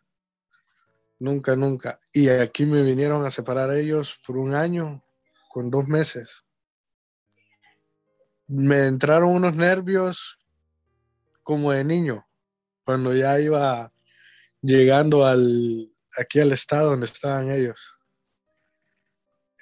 Nunca, 1.19 1.55
nunca. 1.55 1.99
Y 2.11 2.29
aquí 2.29 2.65
me 2.65 2.81
vinieron 2.81 3.25
a 3.25 3.31
separar 3.31 3.75
ellos 3.75 4.19
por 4.25 4.37
un 4.37 4.55
año, 4.55 5.03
con 5.53 5.69
dos 5.69 5.87
meses. 5.87 6.43
Me 8.47 8.87
entraron 8.87 9.29
unos 9.29 9.55
nervios 9.55 10.39
como 11.43 11.71
de 11.71 11.83
niño, 11.83 12.27
cuando 12.83 13.13
ya 13.15 13.39
iba 13.39 13.93
llegando 14.61 15.25
al, 15.25 15.91
aquí 16.17 16.39
al 16.39 16.51
estado 16.51 16.91
donde 16.91 17.05
estaban 17.05 17.51
ellos 17.51 17.93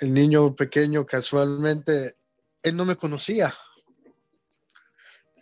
el 0.02 0.14
niño 0.16 0.56
pequeño 0.56 1.06
casualmente, 1.06 2.18
él 2.64 2.76
no 2.76 2.86
me 2.86 2.96
conocía. 2.96 3.54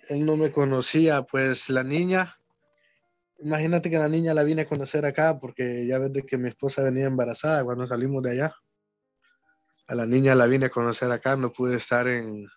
Él 0.10 0.26
no 0.26 0.36
me 0.36 0.52
conocía, 0.52 1.24
pues 1.24 1.70
la 1.70 1.84
niña, 1.84 2.38
imagínate 3.40 3.90
que 3.90 3.98
la 3.98 4.10
niña 4.10 4.34
la 4.34 4.44
vine 4.44 4.64
a 4.64 4.68
conocer 4.68 5.06
acá 5.06 5.40
porque 5.40 5.88
ya 5.88 5.98
ves 5.98 6.12
que 6.28 6.38
mi 6.38 6.50
esposa 6.50 6.84
venía 6.84 7.06
embarazada 7.06 7.64
cuando 7.64 7.88
salimos 7.88 8.22
de 8.24 8.32
allá. 8.32 8.56
A 9.90 9.96
la 9.96 10.06
niña 10.06 10.36
la 10.36 10.46
vine 10.46 10.68
a 10.68 10.70
conocer 10.70 11.12
acá, 11.12 11.36
no 11.36 11.52
pude 11.52 11.76
estar 11.76 12.08
en, 12.08 12.48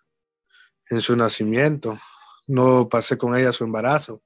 en 0.89 1.01
su 1.01 1.17
nacimiento, 1.17 1.99
no 2.47 2.87
pasé 2.87 3.17
con 3.17 3.35
ella 3.35 3.51
su 3.51 3.65
embarazo, 3.65 4.23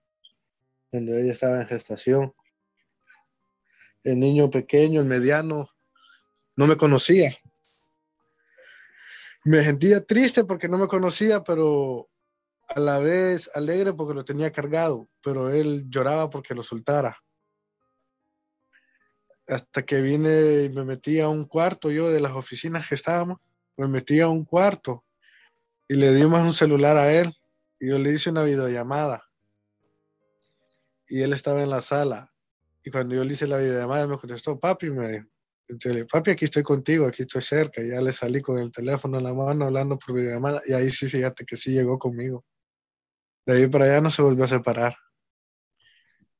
cuando 0.92 1.16
ella 1.16 1.32
estaba 1.32 1.62
en 1.62 1.68
gestación. 1.68 2.34
El 4.04 4.20
niño 4.20 4.52
pequeño, 4.52 5.02
el 5.02 5.08
mediano, 5.08 5.70
no 6.56 6.68
me 6.68 6.78
conocía 6.78 7.32
me 9.48 9.64
sentía 9.64 10.04
triste 10.04 10.44
porque 10.44 10.68
no 10.68 10.78
me 10.78 10.88
conocía, 10.88 11.42
pero 11.42 12.10
a 12.68 12.82
la 12.82 13.00
vez 13.00 13.50
alegre 13.56 13.94
porque 13.94 14.14
lo 14.14 14.26
tenía 14.26 14.52
cargado, 14.52 15.08
pero 15.24 15.50
él 15.50 15.86
lloraba 15.88 16.30
porque 16.30 16.54
lo 16.54 16.64
soltara. 16.64 17.18
Hasta 19.48 19.84
que 19.84 20.02
vine 20.02 20.64
y 20.64 20.70
me 20.70 20.84
metí 20.84 21.20
a 21.20 21.30
un 21.30 21.46
cuarto, 21.46 21.90
yo 21.90 22.10
de 22.10 22.20
las 22.20 22.34
oficinas 22.34 22.88
que 22.88 22.96
estábamos, 22.96 23.40
me 23.78 23.88
metí 23.88 24.20
a 24.20 24.28
un 24.28 24.44
cuarto 24.44 25.06
y 25.88 25.96
le 25.96 26.14
dimos 26.14 26.42
un 26.42 26.54
celular 26.54 26.98
a 26.98 27.14
él 27.14 27.34
y 27.80 27.90
yo 27.90 28.00
le 28.00 28.12
hice 28.12 28.30
una 28.30 28.44
videollamada. 28.44 29.24
Y 31.08 31.22
él 31.22 31.32
estaba 31.32 31.64
en 31.64 31.70
la 31.70 31.82
sala. 31.82 32.34
Y 32.84 32.92
cuando 32.92 33.16
yo 33.16 33.24
le 33.24 33.34
hice 33.34 33.48
la 33.48 33.58
videollamada, 33.58 34.08
me 34.08 34.18
contestó, 34.18 34.60
papi, 34.60 34.90
me 34.90 35.10
dijo, 35.12 36.08
papi, 36.12 36.32
aquí 36.32 36.46
estoy 36.46 36.64
contigo, 36.64 37.06
aquí 37.06 37.22
estoy 37.24 37.42
cerca. 37.42 37.82
Y 37.82 37.90
ya 37.90 38.02
le 38.02 38.12
salí 38.12 38.42
con 38.42 38.58
el 38.58 38.72
teléfono 38.72 39.18
en 39.18 39.24
la 39.24 39.34
mano 39.34 39.66
hablando 39.66 39.98
por 39.98 40.16
videollamada. 40.16 40.62
Y 40.66 40.74
ahí 40.74 40.90
sí, 40.90 41.10
fíjate 41.10 41.46
que 41.46 41.56
sí 41.56 41.72
llegó 41.72 41.98
conmigo. 41.98 42.44
De 43.46 43.56
ahí 43.56 43.68
para 43.68 43.86
allá 43.86 44.02
no 44.02 44.10
se 44.10 44.22
volvió 44.22 44.44
a 44.44 44.50
separar. 44.50 44.96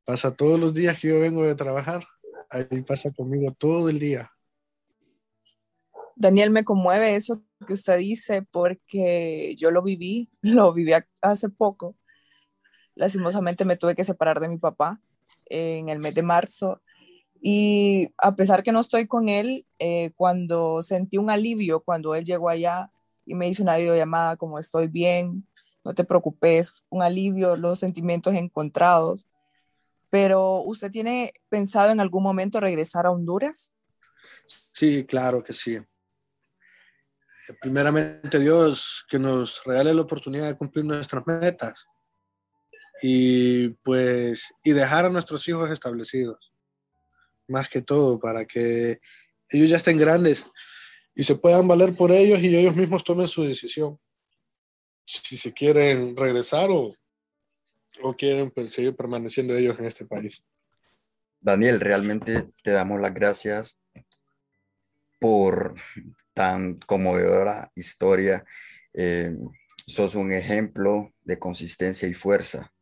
Pasa 0.04 0.36
todos 0.36 0.60
los 0.60 0.74
días 0.74 1.00
que 1.00 1.10
yo 1.10 1.20
vengo 1.20 1.46
de 1.46 1.56
trabajar. 1.56 2.06
Ahí 2.50 2.82
pasa 2.82 3.12
conmigo 3.12 3.54
todo 3.58 3.90
el 3.90 4.00
día. 4.00 4.32
Daniel, 6.16 6.50
me 6.50 6.64
conmueve 6.64 7.16
eso 7.16 7.44
que 7.68 7.74
usted 7.74 7.98
dice 7.98 8.42
porque 8.42 9.56
yo 9.58 9.70
lo 9.72 9.84
viví, 9.84 10.30
lo 10.42 10.74
viví 10.74 10.94
hace 11.22 11.50
poco. 11.50 11.96
Lastimosamente 12.96 13.66
me 13.66 13.78
tuve 13.78 13.96
que 13.96 14.04
separar 14.04 14.40
de 14.40 14.48
mi 14.48 14.58
papá 14.58 15.00
en 15.46 15.90
el 15.90 16.00
mes 16.00 16.16
de 16.16 16.24
marzo 16.24 16.82
y 17.42 18.10
a 18.18 18.36
pesar 18.36 18.64
que 18.64 18.72
no 18.72 18.80
estoy 18.80 19.08
con 19.08 19.30
él, 19.30 19.66
eh, 19.80 20.12
cuando 20.16 20.82
sentí 20.82 21.18
un 21.18 21.30
alivio, 21.30 21.82
cuando 21.82 22.16
él 22.16 22.26
llegó 22.26 22.50
allá 22.50 22.92
y 23.26 23.36
me 23.36 23.48
hizo 23.48 23.64
una 23.64 23.78
videollamada 23.78 24.38
como 24.38 24.60
estoy 24.60 24.88
bien, 24.88 25.46
no 25.84 25.94
te 25.94 26.04
preocupes, 26.04 26.74
un 26.90 27.02
alivio, 27.02 27.56
los 27.56 27.80
sentimientos 27.80 28.34
encontrados. 28.34 29.28
Pero 30.10 30.62
¿usted 30.62 30.92
tiene 30.92 31.34
pensado 31.50 31.92
en 31.92 32.00
algún 32.00 32.24
momento 32.24 32.60
regresar 32.60 33.06
a 33.06 33.12
Honduras? 33.12 33.72
Sí, 34.46 35.06
claro 35.06 35.44
que 35.44 35.54
sí. 35.54 35.78
Primeramente 37.62 38.40
Dios 38.40 39.06
que 39.10 39.20
nos 39.20 39.64
regale 39.64 39.94
la 39.94 40.02
oportunidad 40.02 40.48
de 40.48 40.58
cumplir 40.58 40.86
nuestras 40.86 41.26
metas 41.26 41.86
y 43.02 43.70
pues 43.70 44.54
y 44.64 44.72
dejar 44.72 45.06
a 45.06 45.10
nuestros 45.10 45.48
hijos 45.48 45.70
establecidos 45.70 46.52
más 47.48 47.70
que 47.70 47.82
todo, 47.82 48.20
para 48.20 48.46
que 48.46 49.00
ellos 49.50 49.70
ya 49.70 49.78
estén 49.78 49.98
grandes 49.98 50.46
y 51.16 51.24
se 51.24 51.36
puedan 51.36 51.68
valer 51.68 51.96
por 51.96 52.12
ellos 52.12 52.40
y 52.40 52.56
ellos 52.56 52.76
mismos 52.76 53.04
tomen 53.04 53.28
su 53.28 53.44
decisión. 53.44 54.00
Si 55.06 55.38
se 55.38 55.54
quieren 55.54 56.16
regresar 56.18 56.70
o, 56.70 56.94
o 58.02 58.16
quieren 58.16 58.52
pues, 58.52 58.72
seguir 58.72 58.96
permaneciendo 58.96 59.56
ellos 59.56 59.78
en 59.80 59.86
este 59.86 60.06
país. 60.06 60.44
Daniel, 61.40 61.80
realmente 61.80 62.50
te 62.64 62.72
damos 62.72 63.00
las 63.00 63.14
gracias 63.14 63.80
por 65.20 65.76
tan 66.34 66.78
conmovedora 66.80 67.72
historia. 67.76 68.46
Eh, 68.94 69.36
sos 69.86 70.16
un 70.16 70.34
ejemplo 70.34 71.14
de 71.24 71.40
consistencia 71.40 72.08
y 72.08 72.14
fuerza, 72.14 72.74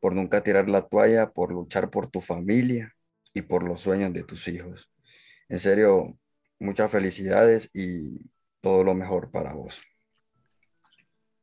por 0.00 0.14
nunca 0.14 0.42
tirar 0.42 0.68
la 0.70 0.86
toalla, 0.86 1.30
por 1.30 1.52
luchar 1.52 1.90
por 1.90 2.10
tu 2.10 2.20
familia 2.20 2.94
y 3.34 3.42
por 3.42 3.62
los 3.62 3.80
sueños 3.80 4.12
de 4.12 4.24
tus 4.24 4.48
hijos. 4.48 4.90
En 5.48 5.60
serio, 5.60 6.18
muchas 6.58 6.90
felicidades 6.90 7.70
y 7.72 8.30
todo 8.60 8.84
lo 8.84 8.94
mejor 8.94 9.30
para 9.30 9.54
vos. 9.54 9.80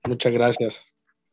Muchas 0.04 0.34
gracias. 0.34 0.86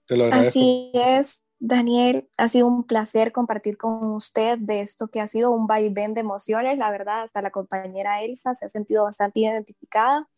Te 0.07 0.17
lo 0.17 0.25
agradezco. 0.25 0.59
Así 0.59 0.93
es, 0.95 1.42
Daniel, 1.65 2.29
ha 2.39 2.49
sido 2.49 2.67
un 2.67 2.85
placer 2.85 3.31
compartir 3.31 3.77
con 3.77 4.03
usted 4.15 4.59
de 4.59 4.81
esto 4.81 5.09
que 5.09 5.21
ha 5.21 5.29
sido 5.29 5.53
un 5.53 5.69
vaivén 5.69 6.13
de 6.13 6.21
emociones. 6.21 6.77
La 6.77 6.91
verdad, 6.91 7.23
hasta 7.23 7.41
la 7.41 7.51
compañera 7.51 8.21
Elsa 8.23 8.55
se 8.57 8.67
ha 8.67 8.69
sentido 8.69 9.05
bastante 9.05 9.41
identificada 9.41 10.29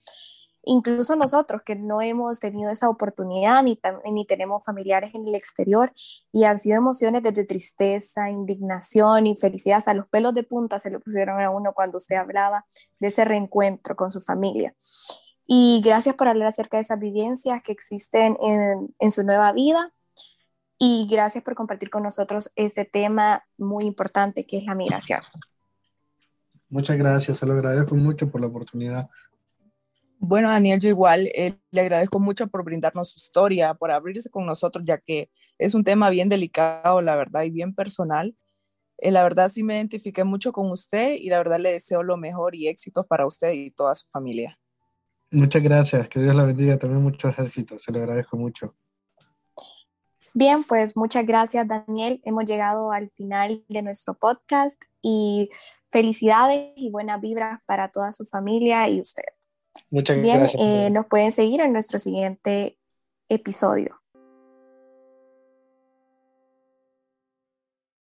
incluso 0.67 1.17
nosotros 1.17 1.63
que 1.63 1.77
no 1.77 2.01
hemos 2.01 2.41
tenido 2.41 2.71
esa 2.71 2.89
oportunidad 2.89 3.63
ni, 3.63 3.79
ni 4.13 4.27
tenemos 4.27 4.65
familiares 4.65 5.15
en 5.15 5.27
el 5.27 5.35
exterior 5.35 5.93
y 6.33 6.45
han 6.45 6.59
sido 6.59 6.77
emociones 6.77 7.23
desde 7.23 7.45
tristeza, 7.45 8.31
indignación 8.31 9.27
y 9.27 9.37
felicidad, 9.37 9.79
hasta 9.79 9.95
los 9.95 10.09
pelos 10.09 10.35
de 10.35 10.43
punta 10.43 10.79
se 10.79 10.91
le 10.91 10.99
pusieron 10.99 11.41
a 11.41 11.51
uno 11.51 11.73
cuando 11.75 11.99
usted 11.99 12.17
hablaba 12.17 12.67
de 12.99 13.09
ese 13.09 13.25
reencuentro 13.25 13.97
con 13.97 14.11
su 14.11 14.21
familia. 14.21 14.75
Y 15.47 15.83
gracias 15.85 16.15
por 16.15 16.29
hablar 16.29 16.49
acerca 16.49 16.79
de 16.79 16.83
esas 16.83 16.99
vivencias 16.99 17.63
que 17.63 17.73
existen 17.73 18.39
en, 18.41 18.95
en 18.99 19.11
su 19.11 19.23
nueva 19.25 19.53
vida 19.53 19.93
y 20.79 21.07
gracias 21.11 21.45
por 21.45 21.55
compartir 21.55 21.91
con 21.91 22.03
nosotros 22.03 22.51
este 22.57 22.85
tema 22.85 23.45
muy 23.57 23.85
importante 23.85 24.47
que 24.47 24.59
es 24.59 24.65
la 24.65 24.75
migración. 24.75 25.21
Muchas 26.69 26.97
gracias, 26.97 27.37
se 27.37 27.47
lo 27.47 27.53
agradezco 27.53 27.95
mucho 27.95 28.31
por 28.31 28.41
la 28.41 28.49
oportunidad 28.49 29.09
bueno, 30.27 30.49
Daniel, 30.49 30.81
yo 30.81 30.89
igual 30.89 31.29
eh, 31.35 31.59
le 31.71 31.81
agradezco 31.83 32.19
mucho 32.19 32.47
por 32.47 32.65
brindarnos 32.65 33.11
su 33.11 33.19
historia, 33.19 33.75
por 33.75 33.91
abrirse 33.91 34.31
con 34.31 34.47
nosotros, 34.47 34.83
ya 34.87 34.97
que 34.97 35.31
es 35.59 35.75
un 35.75 35.85
tema 35.85 36.09
bien 36.09 36.31
delicado, 36.31 37.03
la 37.03 37.15
verdad, 37.15 37.43
y 37.43 37.51
bien 37.51 37.75
personal. 37.75 38.35
Eh, 38.99 39.11
la 39.11 39.23
verdad 39.23 39.51
sí 39.51 39.63
me 39.63 39.77
identifiqué 39.77 40.25
mucho 40.25 40.51
con 40.53 40.71
usted 40.71 41.17
y 41.19 41.29
la 41.29 41.39
verdad 41.39 41.61
le 41.61 41.73
deseo 41.73 42.03
lo 42.03 42.17
mejor 42.17 42.55
y 42.55 42.69
éxitos 42.69 43.07
para 43.07 43.27
usted 43.27 43.53
y 43.53 43.71
toda 43.71 43.95
su 43.95 44.07
familia. 44.09 44.59
Muchas 45.31 45.63
gracias, 45.63 46.09
que 46.09 46.21
Dios 46.21 46.35
la 46.35 46.45
bendiga, 46.45 46.79
también 46.79 47.03
muchos 47.03 47.39
éxitos, 47.39 47.83
se 47.83 47.93
lo 47.93 47.99
agradezco 47.99 48.39
mucho. 48.39 48.75
Bien, 50.37 50.65
pues 50.65 50.97
muchas 50.97 51.25
gracias 51.25 51.67
Daniel, 51.69 52.21
hemos 52.25 52.45
llegado 52.45 52.91
al 52.91 53.11
final 53.11 53.65
de 53.69 53.83
nuestro 53.83 54.15
podcast 54.15 54.77
y 55.01 55.49
felicidades 55.93 56.73
y 56.75 56.91
buenas 56.91 57.21
vibras 57.21 57.61
para 57.67 57.93
toda 57.93 58.11
su 58.11 58.27
familia 58.27 58.89
y 58.89 59.01
usted. 59.01 59.23
Muchas 59.91 60.21
Bien, 60.21 60.39
gracias. 60.39 60.61
Eh, 60.61 60.91
nos 60.91 61.07
pueden 61.07 61.31
seguir 61.31 61.61
en 61.61 61.73
nuestro 61.73 62.01
siguiente 62.01 62.77
episodio. 63.29 64.01